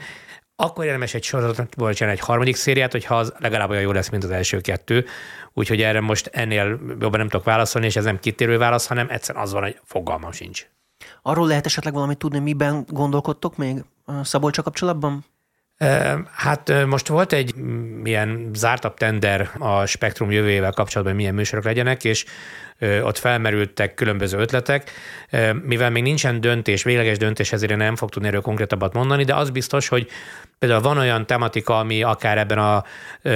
[0.55, 4.23] akkor érdemes egy sorozatból csinálni egy harmadik szériát, hogyha az legalább olyan jó lesz, mint
[4.23, 5.05] az első kettő.
[5.53, 9.43] Úgyhogy erre most ennél jobban nem tudok válaszolni, és ez nem kitérő válasz, hanem egyszerűen
[9.43, 10.67] az van, hogy fogalmam sincs.
[11.21, 13.83] Arról lehet esetleg valamit tudni, miben gondolkodtok még
[14.23, 15.25] Szabolcsa kapcsolatban?
[16.31, 17.53] Hát most volt egy
[18.03, 22.25] ilyen zártabb tender a Spektrum jövőjével kapcsolatban, milyen műsorok legyenek, és
[23.03, 24.91] ott felmerültek különböző ötletek.
[25.63, 29.49] Mivel még nincsen döntés, végleges döntés, ezért nem fog tudni erről konkrétabbat mondani, de az
[29.49, 30.07] biztos, hogy
[30.59, 32.83] például van olyan tematika, ami akár ebben a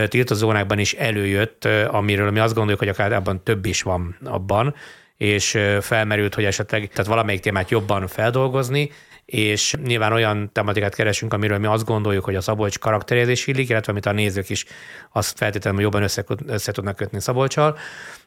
[0.08, 4.76] tiltozónákban is előjött, amiről mi azt gondoljuk, hogy akár abban több is van abban,
[5.18, 8.92] és felmerült, hogy esetleg tehát valamelyik témát jobban feldolgozni,
[9.26, 13.92] és nyilván olyan tematikát keresünk, amiről mi azt gondoljuk, hogy a Szabolcs karakterezés illik, illetve
[13.92, 14.66] amit a nézők is
[15.12, 17.78] azt feltétlenül jobban össze, össze tudnak kötni Szabolcsal.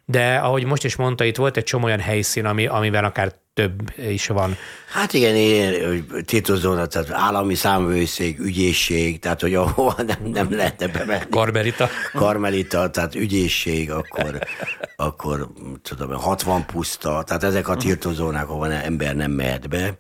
[0.04, 3.92] De ahogy most is mondta, itt volt egy csomó olyan helyszín, ami, amiben akár több
[3.96, 4.56] is van.
[4.92, 11.24] Hát igen, ilyen tétozóna, tehát állami számvőszék, ügyészség, tehát hogy ahova nem, nem lehetne bemenni.
[11.30, 11.88] Karmelita.
[12.12, 14.38] Karmelita, tehát ügyészség, akkor,
[14.96, 15.48] akkor
[15.82, 19.98] tudom, 60 puszta, tehát ezek a tiltózónák, ahol ember nem mehet be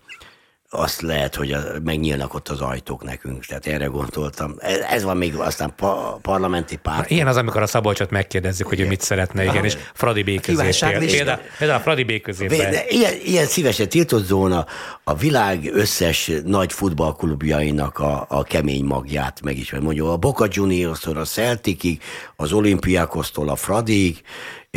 [0.70, 4.54] azt lehet, hogy megnyílnak ott az ajtók nekünk, tehát erre gondoltam.
[4.58, 7.10] Ez, ez van még aztán pa, parlamenti párt.
[7.10, 10.78] Ilyen az, amikor a Szabolcsot megkérdezzük, hogy ő mit szeretne, igen, és Fradi béközét.
[10.98, 12.52] Például, például a Fradi béközét.
[12.88, 14.66] Ilyen, ilyen szívesen tiltott zóna
[15.04, 19.80] a világ összes nagy futballklubjainak a, a kemény magját megismer.
[19.80, 22.02] Mondjuk a Boca Juniors-tól a Celticig,
[22.36, 24.22] az Olimpiákosztól a Fradig,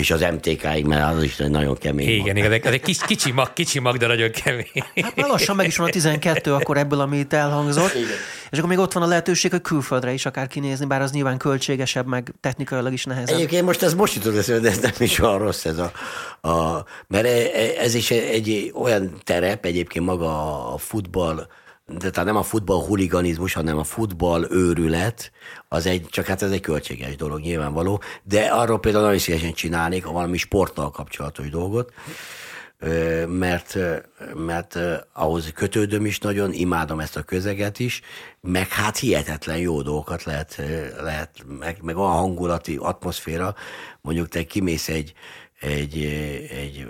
[0.01, 2.37] és az MTK-ig, mert az is egy nagyon kemény Igen, mag.
[2.37, 4.71] igen, ez egy kis, kicsi mag, kicsi mag, de nagyon kemény.
[5.01, 7.93] Hát már lassan meg is van a 12 akkor ebből, amit elhangzott.
[7.93, 8.07] Igen.
[8.49, 11.37] És akkor még ott van a lehetőség, hogy külföldre is akár kinézni, bár az nyilván
[11.37, 13.35] költségesebb, meg technikailag is nehezebb.
[13.35, 15.91] Egyébként most ez most jutott de ez nem is olyan rossz ez a,
[16.49, 21.47] a mert e- e- ez is egy olyan terep, egyébként maga a futball,
[21.97, 25.31] de tehát nem a futball huliganizmus, hanem a futball őrület,
[25.67, 30.05] az egy, csak hát ez egy költséges dolog nyilvánvaló, de arról például nagyon szívesen csinálnék
[30.05, 31.93] a valami sporttal kapcsolatos dolgot,
[33.27, 33.77] mert,
[34.35, 34.79] mert
[35.13, 38.01] ahhoz kötődöm is nagyon, imádom ezt a közeget is,
[38.41, 40.61] meg hát hihetetlen jó dolgokat lehet,
[41.01, 43.55] lehet meg, meg a hangulati atmoszféra,
[44.01, 45.13] mondjuk te kimész egy,
[45.59, 46.03] egy,
[46.49, 46.87] egy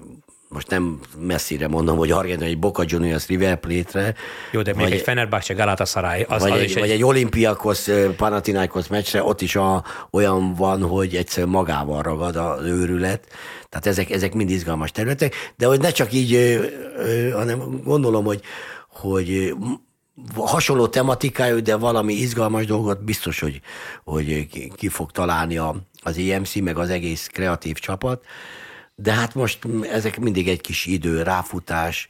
[0.53, 4.13] most nem messzire mondom, hogy Argentina egy Boca Juniors River Plate-re.
[4.51, 6.25] Jó, de még vagy, egy Fenerbahce Galatasaray.
[6.27, 7.87] Az, vagy, az egy, is vagy egy, egy Olimpiakos
[8.17, 13.27] Panathinaikos meccsre, ott is a, olyan van, hogy egyszer magával ragad az őrület.
[13.69, 16.59] Tehát ezek, ezek mind izgalmas területek, de hogy ne csak így,
[17.33, 18.41] hanem gondolom, hogy,
[18.87, 19.53] hogy
[20.35, 23.61] hasonló tematikájú, de valami izgalmas dolgot biztos, hogy,
[24.03, 28.25] hogy ki fog találni a, az EMC, meg az egész kreatív csapat.
[29.01, 29.59] De hát most
[29.91, 32.07] ezek mindig egy kis idő, ráfutás,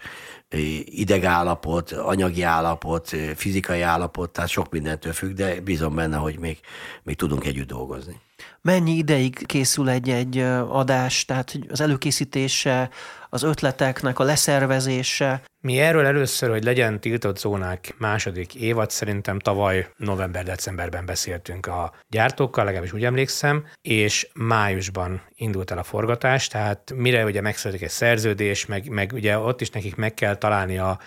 [0.86, 6.60] idegállapot, anyagi állapot, fizikai állapot, tehát sok mindentől függ, de bízom benne, hogy még,
[7.04, 8.20] még tudunk együtt dolgozni.
[8.62, 12.90] Mennyi ideig készül egy-egy adás, tehát az előkészítése,
[13.34, 15.42] az ötleteknek a leszervezése?
[15.62, 22.64] Mi erről először, hogy legyen tiltott zónák második évad, szerintem tavaly november-decemberben beszéltünk a gyártókkal,
[22.64, 28.66] legalábbis úgy emlékszem, és májusban indult el a forgatás, tehát mire ugye megszületik egy szerződés,
[28.66, 31.00] meg, meg ugye ott is nekik meg kell találni a,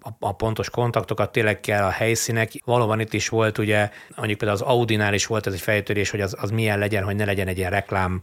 [0.00, 2.52] a, a pontos kontaktokat, tényleg kell a helyszínek.
[2.64, 6.20] Valóban itt is volt ugye, mondjuk például az Audinál is volt ez egy fejtörés, hogy
[6.20, 8.20] az, az milyen legyen, hogy ne legyen egy ilyen reklám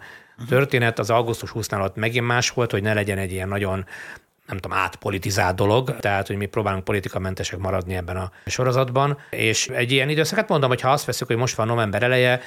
[0.48, 1.00] történet.
[1.00, 3.86] Az augusztus 20-nál ott megint más volt, hogy ne legyen egy ilyen nagyon
[4.48, 9.92] nem tudom, átpolitizált dolog, tehát, hogy mi próbálunk politikamentesek maradni ebben a sorozatban, és egy
[9.92, 12.42] ilyen időszakot mondom, hogy ha azt veszük, hogy most van november eleje,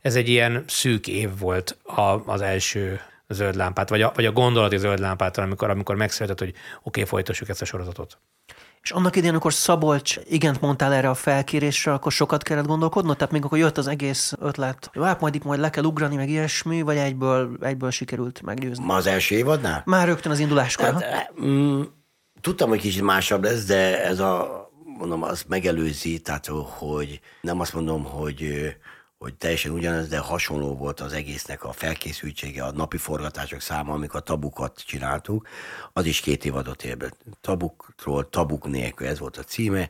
[0.00, 4.32] ez egy ilyen szűk év volt a, az első zöld lámpát, vagy a, vagy a
[4.32, 8.18] gondolati zöld lámpát, amikor, amikor megszületett, hogy oké, okay, folytassuk ezt a sorozatot.
[8.88, 13.16] És annak idén, akkor Szabolcs igent mondtál erre a felkérésre, akkor sokat kellett gondolkodnod?
[13.16, 16.16] Tehát még akkor jött az egész ötlet, jó, hát majd itt majd le kell ugrani,
[16.16, 18.84] meg ilyesmi, vagy egyből, egyből sikerült meggyőzni?
[18.84, 19.82] Ma az első évadnál?
[19.84, 21.02] Már rögtön az induláskor.
[21.02, 21.82] Hát, mm,
[22.40, 26.46] tudtam, hogy kicsit másabb lesz, de ez a, mondom, az megelőzi, tehát
[26.78, 28.74] hogy nem azt mondom, hogy
[29.18, 34.22] hogy teljesen ugyanez, de hasonló volt az egésznek a felkészültsége, a napi forgatások száma, amikor
[34.22, 35.48] tabukat csináltuk,
[35.92, 36.96] az is két évadot ér
[37.40, 39.88] Tabukról, tabuk nélkül, ez volt a címe.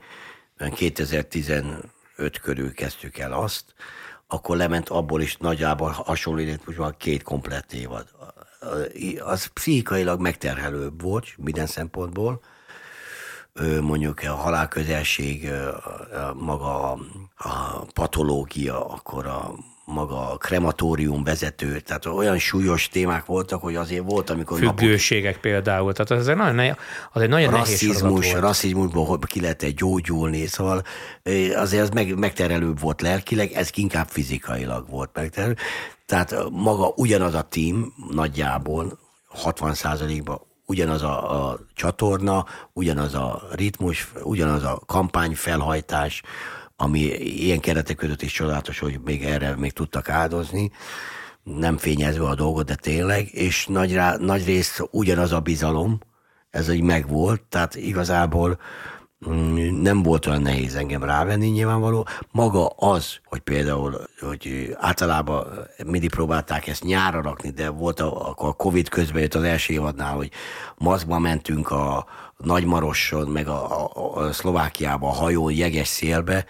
[0.75, 1.91] 2015
[2.43, 3.75] körül kezdtük el azt,
[4.27, 8.09] akkor lement abból is nagyjából hasonló van két komplett évad.
[9.19, 12.41] Az pszichikailag megterhelőbb volt minden szempontból,
[13.81, 15.51] mondjuk a halálközelség,
[16.35, 16.93] maga
[17.37, 24.05] a patológia, akkor a maga a krematórium vezető, tehát olyan súlyos témák voltak, hogy azért
[24.05, 24.59] volt, amikor...
[24.59, 25.41] Függőségek napok...
[25.41, 26.77] például, tehát az egy nagyon,
[27.13, 30.83] az egy nagyon rasszizmus, nehéz rasszizmusból ki lehet gyógyulni, szóval
[31.55, 35.57] azért az meg, megterelőbb volt lelkileg, ez inkább fizikailag volt megterelő.
[36.07, 38.99] Tehát maga ugyanaz a tím nagyjából
[39.45, 46.23] 60% ban ugyanaz a, a csatorna, ugyanaz a ritmus, ugyanaz a kampányfelhajtás,
[46.77, 50.71] ami ilyen keretek között is csodálatos, hogy még erre még tudtak áldozni,
[51.43, 55.99] nem fényezve a dolgot, de tényleg, és nagy, rá, nagy rész ugyanaz a bizalom,
[56.51, 58.59] ez egy megvolt, tehát igazából
[59.81, 62.07] nem volt olyan nehéz engem rávenni nyilvánvaló.
[62.31, 65.47] Maga az, hogy például, hogy általában
[65.87, 70.15] mindig próbálták ezt nyára rakni, de volt a, a Covid közben jött az első évadnál,
[70.15, 70.31] hogy
[70.77, 72.07] maszkba mentünk a,
[72.39, 76.45] Nagymaroson, meg a, a, a Szlovákiában a hajón, jeges szélbe,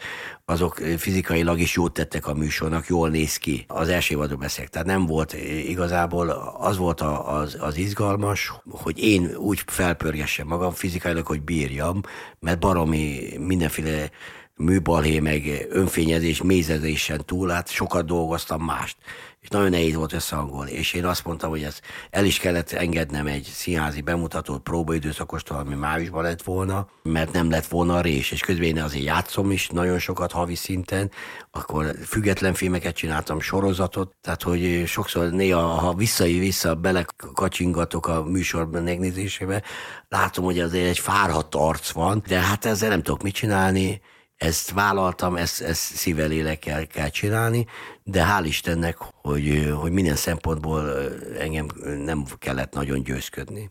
[0.50, 3.64] azok fizikailag is jót tettek a műsornak, jól néz ki.
[3.66, 4.70] Az első évadról beszélek.
[4.70, 5.32] Tehát nem volt
[5.68, 12.00] igazából, az volt a, az, az izgalmas, hogy én úgy felpörgessem magam fizikailag, hogy bírjam,
[12.40, 14.10] mert baromi mindenféle
[14.58, 18.96] műbalhé, meg önfényezés, mézezésen túl, hát sokat dolgoztam mást
[19.40, 20.70] és nagyon nehéz volt összehangolni.
[20.70, 25.74] És én azt mondtam, hogy ez el is kellett engednem egy színházi bemutatót próbaidőszakostól, ami
[25.74, 28.30] májusban lett volna, mert nem lett volna a rés.
[28.30, 31.10] És közben én azért játszom is nagyon sokat havi szinten,
[31.50, 39.62] akkor független filmeket csináltam, sorozatot, tehát hogy sokszor néha, ha vissza-vissza belekacsingatok a műsorban megnézésébe,
[40.08, 44.00] látom, hogy azért egy fárhadt arc van, de hát ezzel nem tudok mit csinálni,
[44.38, 47.66] ezt vállaltam, ezt, ezt szível lélekkel kell csinálni,
[48.02, 50.90] de hál' Istennek, hogy, hogy minden szempontból
[51.38, 51.66] engem
[52.04, 53.70] nem kellett nagyon győzködni.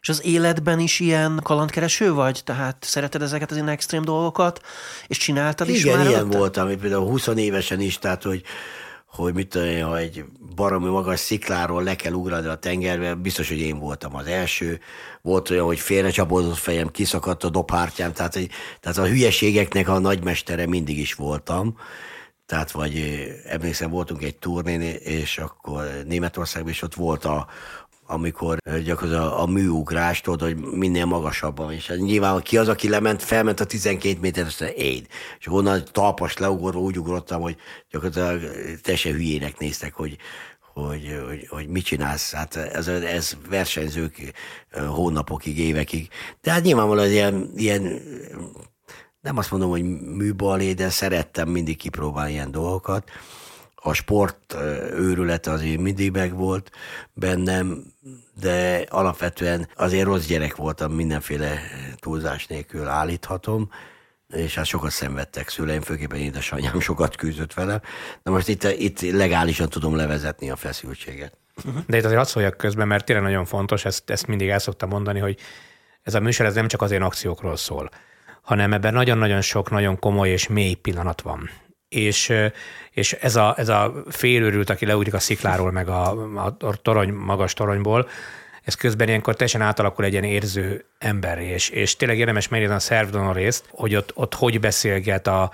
[0.00, 2.40] És az életben is ilyen kalandkereső vagy?
[2.44, 4.60] Tehát szereted ezeket az ilyen extrém dolgokat,
[5.06, 6.36] és csináltad Igen, is már ilyen előtte?
[6.36, 8.42] voltam, például 20 évesen is, tehát hogy
[9.16, 10.24] hogy mit tudom ha egy
[10.54, 14.80] baromi magas szikláról le kell ugrani a tengerbe, biztos, hogy én voltam az első.
[15.22, 18.50] Volt olyan, hogy félrecsapódott fejem, kiszakadt a dobhártyám, tehát, egy,
[18.80, 21.76] tehát a hülyeségeknek a nagymestere mindig is voltam.
[22.46, 27.46] Tehát vagy emlékszem, voltunk egy turnén, és akkor Németországban, és ott volt a,
[28.06, 31.72] amikor gyakorlatilag a, a műugrás, tudod, hogy minél magasabban.
[31.72, 35.06] És hát nyilván ki az, aki lement, felment a 12 méter, aztán én.
[35.38, 37.56] És onnan talpas leugorva úgy ugrottam, hogy
[37.90, 38.40] gyakorlatilag
[38.80, 40.16] teljesen hülyének néztek, hogy,
[40.72, 42.32] hogy, hogy, hogy mit csinálsz.
[42.32, 44.32] Hát ez, ez versenyzők
[44.88, 46.08] hónapokig, évekig.
[46.40, 48.00] De hát nyilvánvalóan ilyen, ilyen
[49.20, 49.84] nem azt mondom, hogy
[50.16, 53.10] műbalé, de szerettem mindig kipróbálni ilyen dolgokat
[53.86, 54.56] a sport
[54.92, 56.70] őrülete azért mindig meg volt
[57.12, 57.84] bennem,
[58.40, 61.60] de alapvetően azért rossz gyerek voltam, mindenféle
[61.96, 63.70] túlzás nélkül állíthatom,
[64.28, 67.80] és hát sokat szenvedtek szüleim, főképpen édesanyám sokat küzdött velem,
[68.22, 71.36] de most itt, itt legálisan tudom levezetni a feszültséget.
[71.86, 74.88] De itt azért hadd szóljak közben, mert tényleg nagyon fontos, ezt, ezt mindig el szoktam
[74.88, 75.38] mondani, hogy
[76.02, 77.90] ez a műsor ez nem csak az én akciókról szól,
[78.42, 81.50] hanem ebben nagyon-nagyon sok nagyon komoly és mély pillanat van
[81.88, 82.32] és,
[82.90, 86.10] és ez, a, ez a félőrült, aki leugrik a szikláról, meg a,
[86.58, 88.08] a torony, magas toronyból,
[88.66, 92.78] ez közben ilyenkor teljesen átalakul egy ilyen érző ember, és, és tényleg érdemes megnézni a
[92.78, 95.50] szervdonor részt, hogy ott, ott hogy beszélget a,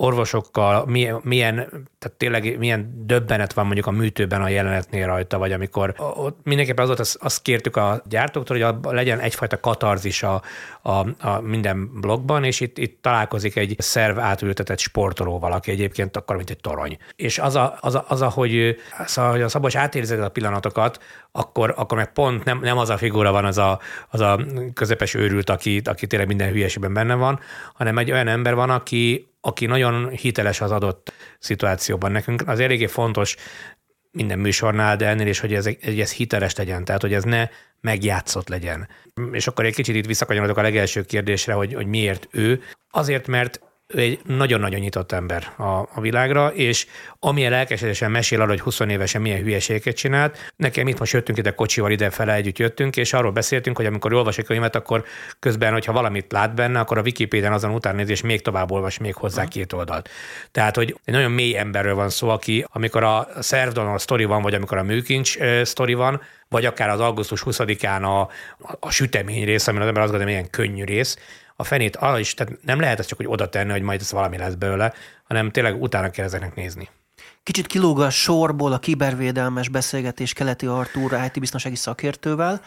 [0.00, 1.54] orvosokkal, milyen, milyen,
[1.98, 6.82] tehát tényleg milyen döbbenet van mondjuk a műtőben a jelenetnél rajta, vagy amikor ott mindenképpen
[6.82, 10.42] az volt, azt, azt kértük a gyártóktól, hogy legyen egyfajta katarzis a,
[10.82, 16.36] a, a minden blogban, és itt, itt találkozik egy szerv átültetett sportolóval, aki egyébként akkor,
[16.36, 16.98] mint egy torony.
[17.16, 20.28] És az, a, az, a, az a, hogy, az a, hogy a Szabos átérzed a
[20.28, 24.40] pillanatokat, akkor, akkor meg pont nem, nem az a figura van, az a, az a
[24.74, 27.40] közepes őrült, aki, aki tényleg minden hülyeségben benne van,
[27.74, 32.12] hanem egy olyan ember van, aki, aki nagyon hiteles az adott szituációban.
[32.12, 33.36] Nekünk az eléggé fontos
[34.10, 37.48] minden műsornál, de ennél is, hogy ez, hogy ez hiteles legyen, tehát hogy ez ne
[37.80, 38.88] megjátszott legyen.
[39.32, 42.62] És akkor egy kicsit itt visszakanyarodok a legelső kérdésre, hogy, hogy miért ő.
[42.90, 43.60] Azért, mert
[43.94, 45.62] ő egy nagyon-nagyon nyitott ember a,
[45.94, 46.86] a világra, és
[47.18, 51.50] amilyen lelkesedésen mesél arra, hogy 20 évesen milyen hülyeségeket csinált, nekem itt most jöttünk ide
[51.50, 55.04] kocsival ide fele együtt jöttünk, és arról beszéltünk, hogy amikor olvas egy könyvet, akkor
[55.38, 58.98] közben, hogyha valamit lát benne, akkor a Wikipédián azon után néz, és még tovább olvas
[58.98, 60.08] még hozzá két oldalt.
[60.50, 64.54] Tehát, hogy egy nagyon mély emberről van szó, aki amikor a Szervdon sztori van, vagy
[64.54, 68.30] amikor a Műkincs sztori van, vagy akár az augusztus 20-án a, a,
[68.80, 71.16] a sütemény rész, ami az ember azt gondolja, ilyen könnyű rész,
[71.60, 74.12] a fenét az is, tehát nem lehet ezt csak hogy oda tenni, hogy majd ez
[74.12, 74.92] valami lesz belőle,
[75.24, 76.88] hanem tényleg utána kell ezeknek nézni.
[77.48, 82.60] Kicsit kilóg a sorból a kibervédelmes beszélgetés keleti Artúr IT biztonsági szakértővel.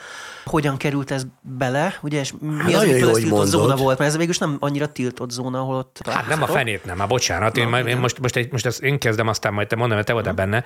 [0.45, 1.97] Hogyan került ez bele?
[2.01, 3.47] Ugye, és mi hát az, hogy tiltott mondod.
[3.47, 3.97] zóna volt?
[3.97, 6.01] Mert ez végül nem annyira tiltott zóna, ahol ott...
[6.05, 7.57] Hát nem a fenét nem, már bocsánat.
[7.57, 10.05] Én, Na, én most, most, egy, most ezt én kezdem, aztán majd te mondom, hogy
[10.05, 10.63] te voltál benne.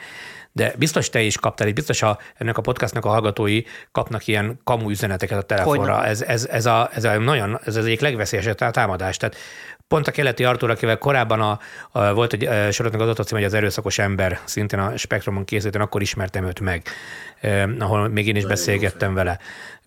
[0.51, 3.61] De biztos te is kaptál, biztos a, ennek a podcastnak a hallgatói
[3.91, 6.05] kapnak ilyen kamu üzeneteket a telefonra.
[6.05, 9.18] Ez, ez, ez, a, ez, a nagyon, ez az egyik legveszélyesebb támadás.
[9.18, 9.36] Tehát
[9.88, 11.60] Pont a keleti Artur, akivel korábban a,
[11.92, 16.02] a, volt egy sorozatnak az cím, hogy az erőszakos ember, szintén a Spektrumon készítőn, akkor
[16.02, 16.84] ismertem őt meg,
[17.40, 19.40] eh, ahol még én is beszélgettem vele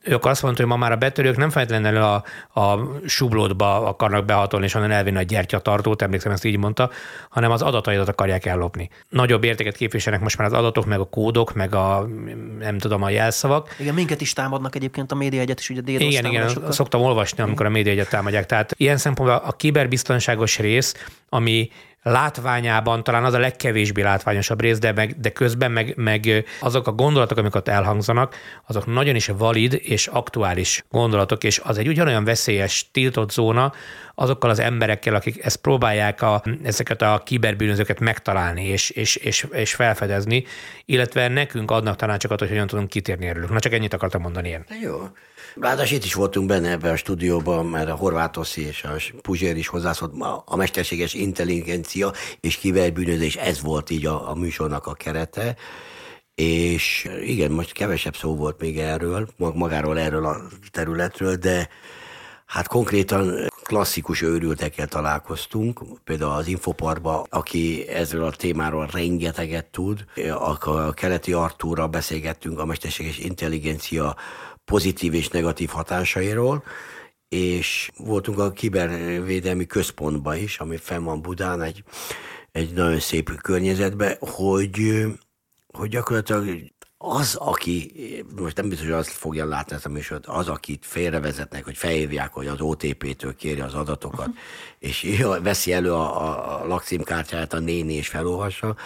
[0.08, 2.24] ők azt mondta, hogy ma már a betörők nem feltétlenül a,
[2.60, 6.90] a sublódba akarnak behatolni, és onnan elvinni a gyertyatartót, emlékszem, ezt így mondta,
[7.28, 8.88] hanem az adataidat akarják ellopni.
[9.08, 12.08] Nagyobb értéket képviselnek most már az adatok, meg a kódok, meg a
[12.58, 13.76] nem tudom, a jelszavak.
[13.78, 17.42] Igen, minket is támadnak egyébként a média egyet is, ugye DDoS Igen, igen, szoktam olvasni,
[17.42, 18.46] amikor a média egyet támadják.
[18.46, 20.94] Tehát ilyen szempontból a kiberbiztonságos rész,
[21.28, 21.70] ami
[22.02, 26.92] látványában talán az a legkevésbé látványosabb rész, de, meg, de közben meg, meg azok a
[26.92, 28.36] gondolatok, amik elhangzanak,
[28.66, 33.72] azok nagyon is valid és aktuális gondolatok, és az egy ugyanolyan veszélyes, tiltott zóna
[34.20, 39.74] azokkal az emberekkel, akik ezt próbálják a, ezeket a kiberbűnözőket megtalálni és, és, és, és
[39.74, 40.44] felfedezni,
[40.84, 43.46] illetve nekünk adnak tanácsokat, hogy hogyan tudunk kitérni erről.
[43.50, 44.64] Na csak ennyit akartam mondani én.
[44.82, 45.08] Jó.
[45.60, 49.68] Ráadásul itt is voltunk benne ebben a stúdióban, mert a Horvátoszi és a Puzsér is
[49.68, 50.12] hozzászólt,
[50.44, 55.56] a mesterséges intelligencia és kiberbűnözés, ez volt így a, a műsornak a kerete.
[56.34, 60.40] És igen, most kevesebb szó volt még erről, magáról erről a
[60.70, 61.68] területről, de
[62.46, 70.04] hát konkrétan klasszikus őrültekkel találkoztunk, például az Infoparba, aki ezzel a témáról rengeteget tud.
[70.38, 74.16] A keleti Artúra beszélgettünk a mesterséges intelligencia
[74.64, 76.64] pozitív és negatív hatásairól,
[77.28, 81.82] és voltunk a kibervédelmi központban is, ami fenn van Budán, egy,
[82.52, 85.04] egy nagyon szép környezetben, hogy,
[85.66, 86.46] hogy gyakorlatilag
[86.98, 87.92] az, aki,
[88.36, 92.32] most nem biztos, hogy azt fogja látni ezt a műsort, az, akit félrevezetnek, hogy felhívják,
[92.32, 94.36] hogy az OTP-től kéri az adatokat, uh-huh.
[94.78, 98.76] és veszi elő a, a, a lakcímkártyáját a néni és felolvassa,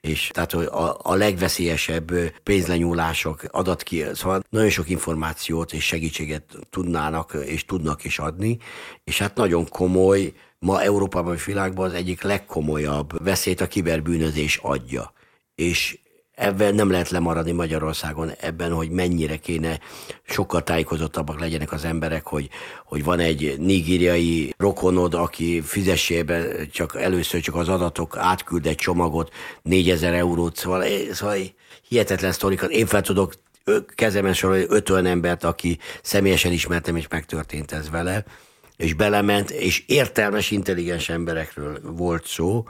[0.00, 2.12] és tehát a, a legveszélyesebb
[2.42, 8.58] pénzlenyúlások adat ki, szóval nagyon sok információt és segítséget tudnának és tudnak is adni,
[9.04, 15.12] és hát nagyon komoly, ma Európában és világban az egyik legkomolyabb veszélyt a kiberbűnözés adja.
[15.54, 15.98] És
[16.34, 19.80] ebben nem lehet lemaradni Magyarországon ebben, hogy mennyire kéne
[20.22, 22.48] sokkal tájékozottabbak legyenek az emberek, hogy,
[22.84, 29.32] hogy van egy nigériai rokonod, aki fizessébe csak először csak az adatok átküld egy csomagot,
[29.62, 31.36] 4000 eurót, szóval, szóval
[31.88, 32.70] hihetetlen sztorikat.
[32.70, 33.32] Én fel tudok
[33.94, 38.24] kezemen sorolni 50 embert, aki személyesen ismertem, és megtörtént ez vele,
[38.76, 42.64] és belement, és értelmes, intelligens emberekről volt szó,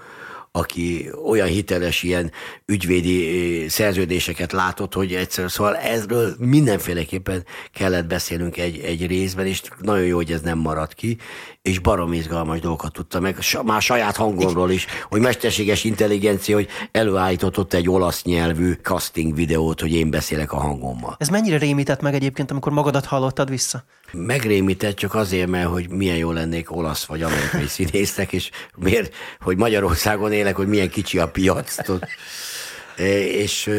[0.52, 2.32] aki olyan hiteles ilyen
[2.66, 10.04] ügyvédi szerződéseket látott, hogy egyszer, szóval ezről mindenféleképpen kellett beszélnünk egy, egy részben, és nagyon
[10.04, 11.16] jó, hogy ez nem maradt ki,
[11.62, 17.58] és barom izgalmas dolgokat tudta meg, már saját hangomról is, hogy mesterséges intelligencia, hogy előállított
[17.58, 21.16] ott egy olasz nyelvű casting videót, hogy én beszélek a hangommal.
[21.18, 23.84] Ez mennyire rémített meg egyébként, amikor magadat hallottad vissza?
[24.12, 29.56] Megrémített csak azért, mert hogy milyen jó lennék olasz vagy amerikai színésznek, és miért, hogy
[29.56, 31.76] Magyarországon élek, hogy milyen kicsi a piac.
[33.44, 33.70] És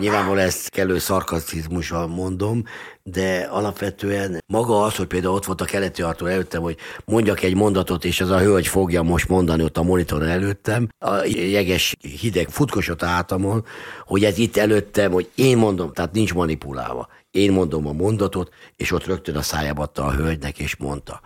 [0.00, 2.64] nyilvánvalóan ezt kellő szarkasztizmussal mondom,
[3.02, 7.54] de alapvetően maga az, hogy például ott volt a keleti artól előttem, hogy mondjak egy
[7.54, 12.48] mondatot, és az a hölgy fogja most mondani ott a monitoron előttem, a jeges hideg
[12.48, 13.64] futkosott átamon,
[14.06, 17.08] hogy ez itt előttem, hogy én mondom, tehát nincs manipulálva.
[17.30, 21.20] Én mondom a mondatot, és ott rögtön a szájába adta a hölgynek, és mondta.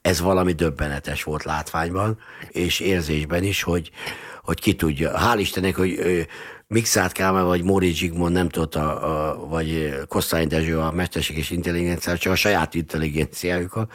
[0.00, 2.18] Ez valami döbbenetes volt látványban,
[2.48, 3.90] és érzésben is, hogy,
[4.42, 5.12] hogy ki tudja.
[5.18, 6.26] Hál' Istennek, hogy
[6.68, 12.32] Mixát Kálmán vagy Móri Zsigmond nem tudta, a, vagy Kosztály Dezső a mesterséges intelligenciát, csak
[12.32, 13.92] a saját intelligenciájukat.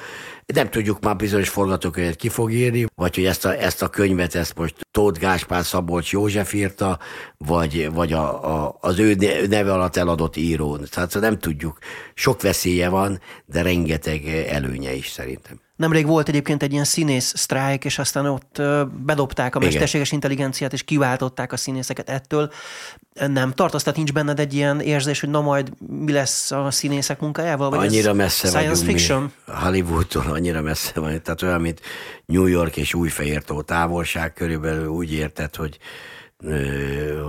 [0.54, 4.36] Nem tudjuk már bizonyos forgatókönyvet ki fog írni, vagy hogy ezt a, ezt a könyvet
[4.36, 7.00] ezt most Tóth Gáspár Szabolcs József írta,
[7.38, 9.16] vagy, vagy a, a, az ő
[9.50, 10.78] neve alatt eladott író.
[10.78, 11.78] Tehát nem tudjuk.
[12.14, 15.60] Sok veszélye van, de rengeteg előnye is szerintem.
[15.76, 18.62] Nemrég volt egyébként egy ilyen színész sztrájk, és aztán ott
[19.06, 19.72] bedobták a Igen.
[19.72, 22.52] mesterséges intelligenciát, és kiváltották a színészeket ettől.
[23.14, 27.20] Nem tartasz, tehát nincs benned egy ilyen érzés, hogy na majd mi lesz a színészek
[27.20, 27.70] munkájával?
[27.70, 29.22] Vagy annyira messze science fiction?
[29.22, 29.54] Mi.
[29.54, 31.82] Hollywoodtól annyira messze van, tehát olyan, mint
[32.26, 35.80] New York és Újfehértó távolság körülbelül úgy érted, hogy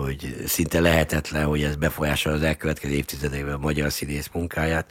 [0.04, 4.90] hogy szinte lehetetlen, hogy ez befolyásolja az elkövetkező évtizedekben a magyar színész munkáját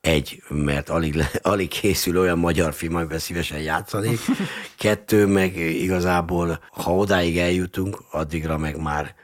[0.00, 4.18] Egy, mert alig, alig készül olyan magyar film, amiben szívesen játszanék.
[4.78, 9.14] Kettő, meg igazából, ha odáig eljutunk, addigra meg már,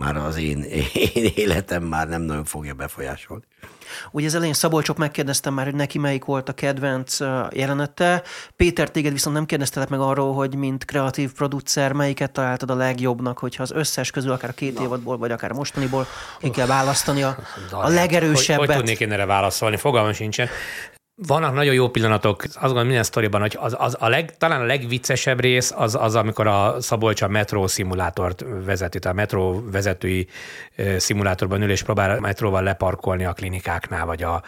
[0.00, 0.62] már az én,
[1.14, 3.42] én életem már nem nagyon fogja befolyásolni.
[4.10, 7.18] Ugye az elején Szabolcsok megkérdeztem már, hogy neki melyik volt a kedvenc
[7.50, 8.22] jelenete.
[8.56, 13.38] Péter, téged viszont nem kérdeztelek meg arról, hogy mint kreatív producer melyiket találtad a legjobbnak,
[13.38, 14.82] hogyha az összes közül, akár a két Na.
[14.82, 16.06] évadból, vagy akár a mostaniból
[16.38, 17.36] ki kell választani a,
[17.70, 18.58] a legerősebbet.
[18.58, 19.76] Hogy, hogy tudnék én erre válaszolni?
[19.76, 20.48] Fogalmam sincsen.
[21.26, 24.64] Vannak nagyon jó pillanatok, azt gondolom minden sztoriban, hogy az, az a leg, talán a
[24.64, 30.26] legviccesebb rész az, az amikor a Szabolcs a metró szimulátort vezeti, tehát a metró vezetői
[30.96, 34.42] szimulátorban ül és próbál a metróval leparkolni a klinikáknál, vagy a,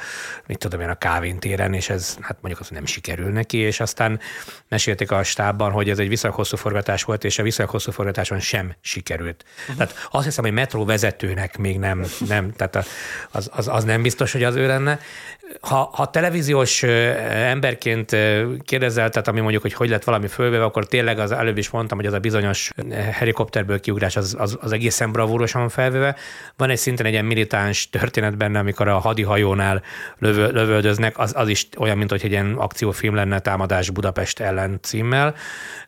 [0.46, 4.20] mit tudom én, a kávintéren, és ez hát mondjuk az nem sikerül neki, és aztán
[4.68, 8.40] mesélték a stábban, hogy ez egy viszonylag hosszú forgatás volt, és a viszonylag hosszú forgatáson
[8.40, 9.44] sem sikerült.
[9.60, 9.76] Uh-huh.
[9.76, 12.86] Tehát azt hiszem, hogy metró vezetőnek még nem, nem tehát
[13.30, 14.98] az, az, az nem biztos, hogy az ő lenne.
[15.60, 16.10] Ha, ha
[16.62, 16.82] televíziós
[17.32, 18.16] emberként
[18.64, 21.98] kérdezel, tehát ami mondjuk, hogy hogy lett valami fölvéve, akkor tényleg az előbb is mondtam,
[21.98, 22.72] hogy az a bizonyos
[23.12, 26.16] helikopterből kiugrás az, az, az egészen bravúrosan felvéve.
[26.56, 29.82] Van egy szinten egy ilyen militáns történet benne, amikor a hadihajónál
[30.18, 34.78] lövö, lövöldöznek, az, az is olyan, mint hogy egy ilyen akciófilm lenne támadás Budapest ellen
[34.82, 35.34] címmel.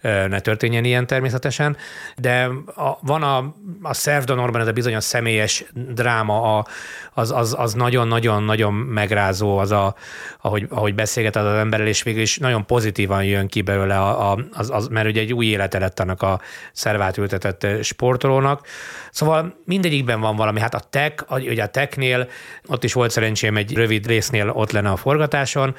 [0.03, 1.77] Ne történjen ilyen természetesen.
[2.17, 6.67] De a, van a, a Szervdonorban ez a bizonyos személyes dráma, a,
[7.13, 9.95] az, az, az nagyon-nagyon-nagyon megrázó, az a,
[10.41, 14.33] ahogy, ahogy beszélget az, az emberrel, és végül is nagyon pozitívan jön ki belőle, a,
[14.33, 16.41] a, az, az, mert ugye egy új élete lett annak a
[16.73, 18.67] szervát ültetett sportolónak.
[19.11, 20.61] Szóval mindegyikben van valami.
[20.61, 22.29] Hát a tech, ugye a technél,
[22.67, 25.75] ott is volt szerencsém egy rövid résznél ott lenne a forgatáson,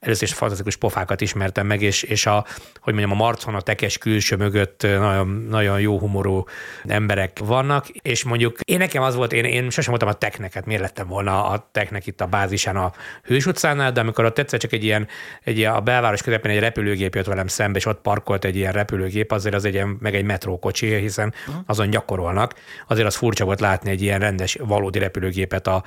[0.00, 2.44] először is fantasztikus pofákat ismertem meg, és, és a,
[2.80, 6.44] hogy mondjam, a marcon a tekes külső mögött nagyon, nagyon jó humorú
[6.84, 10.66] emberek vannak, és mondjuk én nekem az volt, én, én sosem voltam a technek, hát
[10.66, 14.58] miért lettem volna a technek itt a bázisán a Hős utcánál, de amikor ott egyszer
[14.58, 15.08] csak egy ilyen,
[15.42, 18.72] egy ilyen, a belváros közepén egy repülőgép jött velem szembe, és ott parkolt egy ilyen
[18.72, 21.34] repülőgép, azért az egy ilyen, meg egy metrókocsi, hiszen
[21.66, 22.54] azon gyakorolnak.
[22.86, 25.84] Azért az furcsa volt látni egy ilyen rendes, valódi repülőgépet a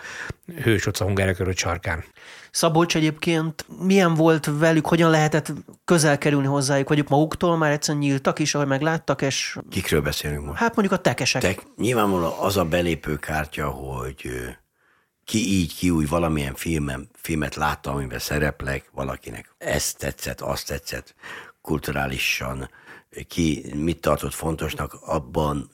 [0.63, 2.03] Hős utca Hungára sarkán.
[2.51, 5.53] Szabolcs egyébként milyen volt velük, hogyan lehetett
[5.85, 9.57] közel kerülni hozzájuk, vagyok maguktól már egyszerűen nyíltak is, ahogy megláttak, és...
[9.69, 10.59] Kikről beszélünk most?
[10.59, 11.41] Hát mondjuk a tekesek.
[11.41, 14.29] Tek, nyilvánvalóan az a belépőkártya, hogy
[15.25, 19.55] ki így, ki úgy valamilyen filmem, filmet látta, amiben szereplek valakinek.
[19.57, 21.15] Ezt tetszett, azt tetszett,
[21.61, 22.69] kulturálisan,
[23.27, 25.71] ki mit tartott fontosnak, abban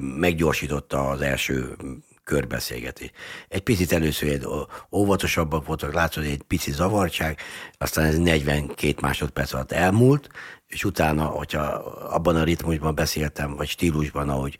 [0.00, 1.76] meggyorsította az első
[2.24, 3.10] körbeszélgetés.
[3.48, 4.46] Egy picit először
[4.92, 7.38] óvatosabbak voltak, látszott egy pici zavartság,
[7.78, 10.28] aztán ez 42 másodperc alatt elmúlt,
[10.66, 11.62] és utána, hogyha
[12.10, 14.58] abban a ritmusban beszéltem, vagy stílusban, ahogy,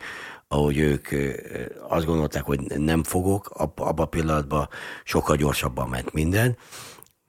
[0.52, 1.08] ahogy ők
[1.88, 4.68] azt gondolták, hogy nem fogok, abban a pillanatban
[5.04, 6.56] sokkal gyorsabban ment minden.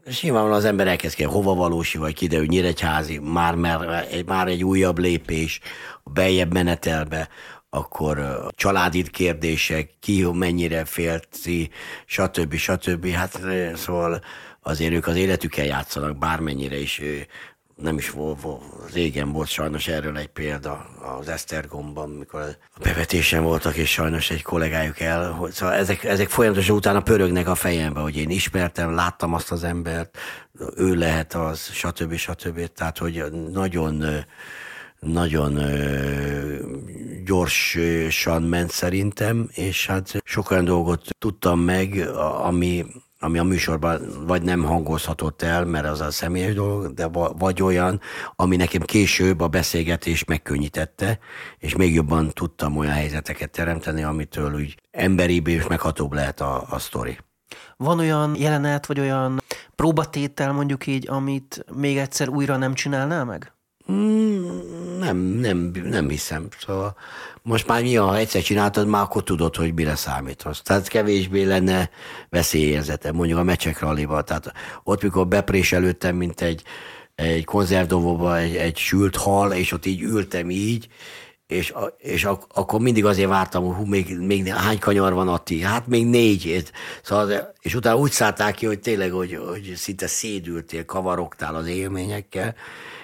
[0.03, 4.63] És nyilvánvalóan az ember elkezd ki, hova valósi, vagy kiderül, nyíregyházi, már, már, már egy
[4.63, 5.59] újabb lépés,
[6.03, 7.29] beljebb menetelbe,
[7.69, 11.69] akkor családi kérdések, ki mennyire félti,
[12.05, 12.55] stb.
[12.55, 13.07] stb.
[13.07, 13.39] Hát
[13.75, 14.21] szóval
[14.61, 17.01] azért ők az életükkel játszanak, bármennyire is
[17.81, 18.61] nem is volt, volt,
[18.93, 20.85] régen volt sajnos erről egy példa
[21.19, 22.41] az Esztergomban, mikor
[22.75, 27.47] a bevetésen voltak, és sajnos egy kollégájuk el, hogy, szóval ezek, ezek folyamatosan utána pörögnek
[27.47, 30.17] a fejembe, hogy én ismertem, láttam azt az embert,
[30.75, 32.15] ő lehet az, stb.
[32.15, 32.67] stb.
[32.67, 34.25] Tehát, hogy nagyon
[34.99, 35.59] nagyon
[37.25, 42.07] gyorsan ment szerintem, és hát sok olyan dolgot tudtam meg,
[42.43, 42.85] ami,
[43.23, 47.07] ami a műsorban vagy nem hangozhatott el, mert az a személyes dolog, de
[47.37, 47.99] vagy olyan,
[48.35, 51.19] ami nekem később a beszélgetés megkönnyítette,
[51.57, 56.79] és még jobban tudtam olyan helyzeteket teremteni, amitől úgy emberibb és meghatóbb lehet a, a
[56.79, 57.17] sztori.
[57.77, 59.41] Van olyan jelenet, vagy olyan
[59.75, 63.53] próbatétel mondjuk így, amit még egyszer újra nem csinálnál meg?
[65.15, 66.47] Nem, nem, nem hiszem.
[66.65, 66.95] Szóval
[67.41, 70.61] most már mi, ha egyszer csináltad, már akkor tudod, hogy mire számíthatsz.
[70.61, 71.89] Tehát kevésbé lenne
[72.29, 74.23] veszélyérzete, mondjuk a mecsek rallival.
[74.23, 74.51] Tehát
[74.83, 76.63] ott, mikor bepréselődtem, mint egy,
[77.15, 80.87] egy konzervdobóba egy, egy sült hal, és ott így ültem így,
[81.51, 85.61] és, és ak, akkor mindig azért vártam, hogy hú, még, még hány kanyar van Atti?
[85.61, 86.63] Hát még négy.
[87.03, 92.55] Szóval, és utána úgy szállták ki, hogy tényleg, hogy, hogy szinte szédültél, kavarogtál az élményekkel,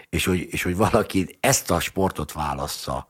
[0.10, 3.08] és hogy, és hogy valaki ezt a sportot válassza,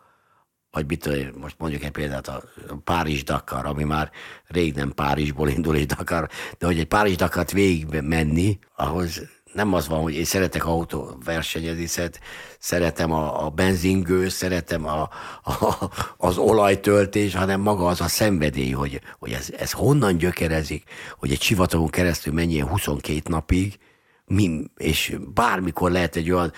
[0.71, 2.43] vagy mit most mondjuk egy példát, a
[2.83, 4.11] Párizs-Dakar, ami már
[4.47, 9.21] rég nem Párizsból indul és Dakar, de hogy egy Párizs-Dakart végig menni, ahhoz
[9.53, 12.19] nem az van, hogy én szeretek autó versenyezni, szeret,
[12.59, 15.01] szeretem a, a benzingő, szeretem a,
[15.43, 20.83] a, az olajtöltés, hanem maga az a szenvedély, hogy, hogy ez, ez honnan gyökerezik,
[21.17, 23.79] hogy egy sivatagon keresztül mennyi 22 napig,
[24.27, 26.53] mi, és bármikor lehet egy olyan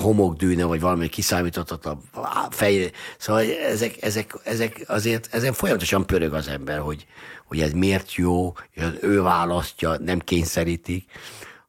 [0.00, 2.02] homokdűne, vagy valami kiszámíthatatlan
[2.50, 2.90] fej.
[3.18, 7.06] Szóval ezek, ezek, ezek azért, ezen folyamatosan pörög az ember, hogy,
[7.46, 8.52] hogy ez miért jó,
[9.00, 11.10] ő választja, nem kényszerítik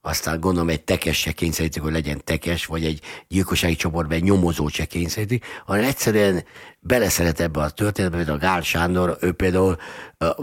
[0.01, 4.67] aztán gondolom egy tekes se kényszerítik, hogy legyen tekes, vagy egy gyilkossági csoportban egy nyomozó
[4.67, 6.43] se kényszerítik, hanem egyszerűen
[6.79, 9.77] beleszeret ebbe a történetbe, mint a Gál Sándor, ő például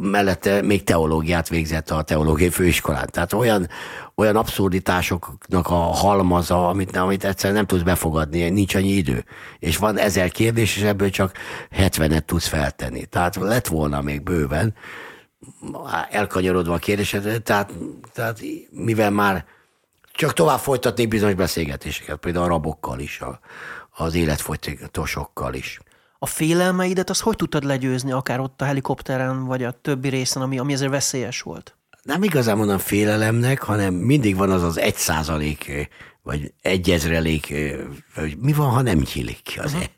[0.01, 3.09] mellette még teológiát végzett a teológiai főiskolán.
[3.11, 3.69] Tehát olyan,
[4.15, 9.25] olyan abszurditásoknak a halmaza, amit, amit egyszerűen nem tudsz befogadni, nincs annyi idő.
[9.59, 11.33] És van ezer kérdés, és ebből csak
[11.77, 13.07] 70-et tudsz feltenni.
[13.07, 14.75] Tehát lett volna még bőven,
[16.11, 17.73] elkanyarodva a kérdésed, tehát,
[18.13, 19.45] tehát mivel már
[20.13, 23.41] csak tovább folytatnék bizonyos beszélgetéseket, például a rabokkal is, a,
[23.91, 25.81] az életfolytatósokkal is.
[26.19, 30.59] A félelmeidet az hogy tudtad legyőzni, akár ott a helikopteren, vagy a többi részen, ami,
[30.59, 31.77] ami ezért veszélyes volt?
[32.03, 35.89] Nem igazán mondom félelemnek, hanem mindig van az az egy százalék,
[36.23, 37.55] vagy egy ezrelék,
[38.15, 39.89] hogy mi van, ha nem nyílik az uh-huh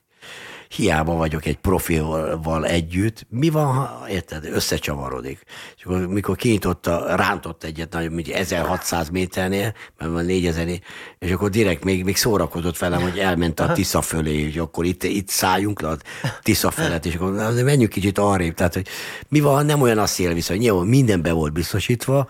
[0.69, 5.43] hiába vagyok egy profilval együtt, mi van, ha, érted, összecsavarodik.
[5.77, 10.81] És akkor, mikor kinyitotta, rántott egyet, nagyon, mint 1600 méternél, mert van 4000
[11.19, 15.03] és akkor direkt még, még szórakozott velem, hogy elment a Tisza fölé, és akkor itt,
[15.03, 15.97] itt szálljunk le a
[16.43, 17.33] Tisza felett, és akkor
[17.65, 18.55] menjünk kicsit arrébb.
[18.55, 18.87] Tehát, hogy
[19.29, 22.27] mi van, ha nem olyan a szélviszony, nyilván minden be volt biztosítva,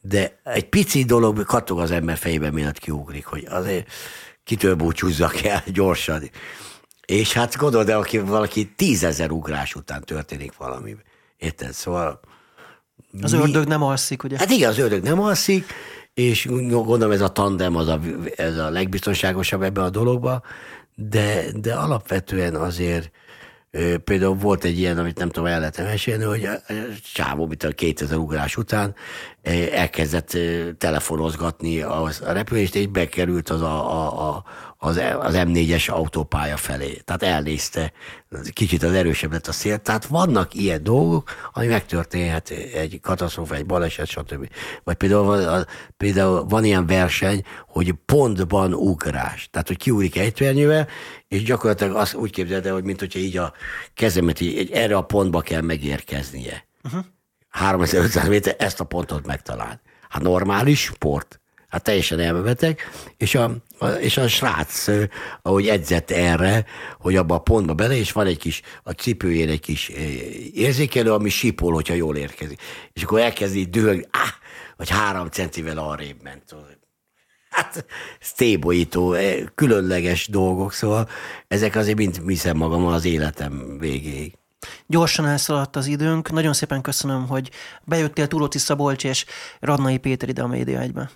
[0.00, 3.86] de egy pici dolog kattog az ember fejében, miatt kiugrik, hogy azért
[4.44, 6.30] kitől búcsúzzak el gyorsan.
[7.08, 10.96] És hát gondolod, de aki valaki tízezer ugrás után történik valami.
[11.36, 11.72] Érted?
[11.72, 12.20] Szóval...
[13.22, 13.38] Az mi...
[13.38, 14.38] ördög nem alszik, ugye?
[14.38, 15.64] Hát igen, az ördög nem alszik,
[16.14, 18.00] és gondolom ez a tandem az a,
[18.36, 20.42] ez a legbiztonságosabb ebben a dologban,
[20.94, 23.10] de, de alapvetően azért
[24.04, 26.62] Például volt egy ilyen, amit nem tudom, el lehet mesélni, hogy a
[27.12, 28.94] csávó, mint a 2000 ugrás után
[29.72, 30.38] elkezdett
[30.78, 34.44] telefonozgatni a repülést, és bekerült az a, a, a,
[34.78, 37.00] az, az M4-es autópálya felé.
[37.04, 37.92] Tehát elnézte,
[38.52, 39.78] kicsit az erősebb lett a szél.
[39.78, 44.48] Tehát vannak ilyen dolgok, ami megtörténhet egy katasztrófa, egy baleset, stb.
[44.84, 45.66] Vagy például van,
[45.96, 49.48] például van ilyen verseny, hogy pontban ugrás.
[49.50, 50.88] Tehát, hogy kiúrik ejtvernyővel,
[51.28, 53.52] és gyakorlatilag azt úgy képzeld el, hogy mint hogyha így a
[53.94, 56.66] kezemet így, erre a pontba kell megérkeznie.
[56.84, 57.04] Uh-huh.
[57.48, 59.80] 3500 méter, ezt a pontot megtalál.
[60.08, 61.40] Hát normális sport.
[61.68, 62.80] Hát teljesen elmebeteg,
[63.16, 64.86] és a, a, és a srác,
[65.42, 66.64] ahogy edzett erre,
[66.98, 69.88] hogy abba a pontba bele, és van egy kis, a cipőjén egy kis
[70.54, 72.60] érzékelő, ami sipol, hogyha jól érkezik.
[72.92, 74.28] És akkor elkezdi dühögni, ah,
[74.76, 76.54] vagy három centivel arrébb ment.
[77.50, 77.84] Hát,
[78.20, 79.16] sztébolyító,
[79.54, 81.08] különleges dolgok, szóval
[81.48, 84.36] ezek azért mind viszem magam az életem végéig.
[84.86, 86.30] Gyorsan elszaladt az időnk.
[86.30, 87.50] Nagyon szépen köszönöm, hogy
[87.84, 89.24] bejöttél Túróci Szabolcs és
[89.60, 91.10] Radnai Péter ide a Média egybe.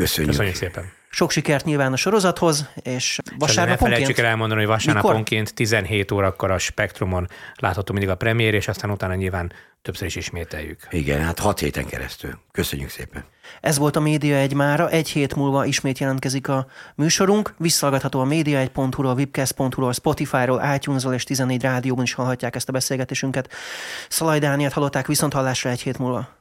[0.00, 0.30] Köszönjük.
[0.30, 0.92] Köszönjük szépen.
[1.10, 3.90] Sok sikert nyilván a sorozathoz, és vasárnaponként...
[3.90, 5.56] Ne felejtsük el elmondani, hogy vasárnaponként Mikor?
[5.56, 10.86] 17 órakor a Spektrumon látható mindig a premier, és aztán utána nyilván többször is ismételjük.
[10.90, 12.38] Igen, hát hat héten keresztül.
[12.52, 13.24] Köszönjük szépen.
[13.60, 14.90] Ez volt a Média egy mára.
[14.90, 17.54] Egy hét múlva ismét jelentkezik a műsorunk.
[17.58, 23.52] Visszalgatható a média1.hu-ról, webcast.hu-ról, Spotify-ról, itunes és 14 rádióban is hallhatják ezt a beszélgetésünket.
[24.08, 26.35] Szalaj Dániát hallották viszont hallásra egy hét múlva.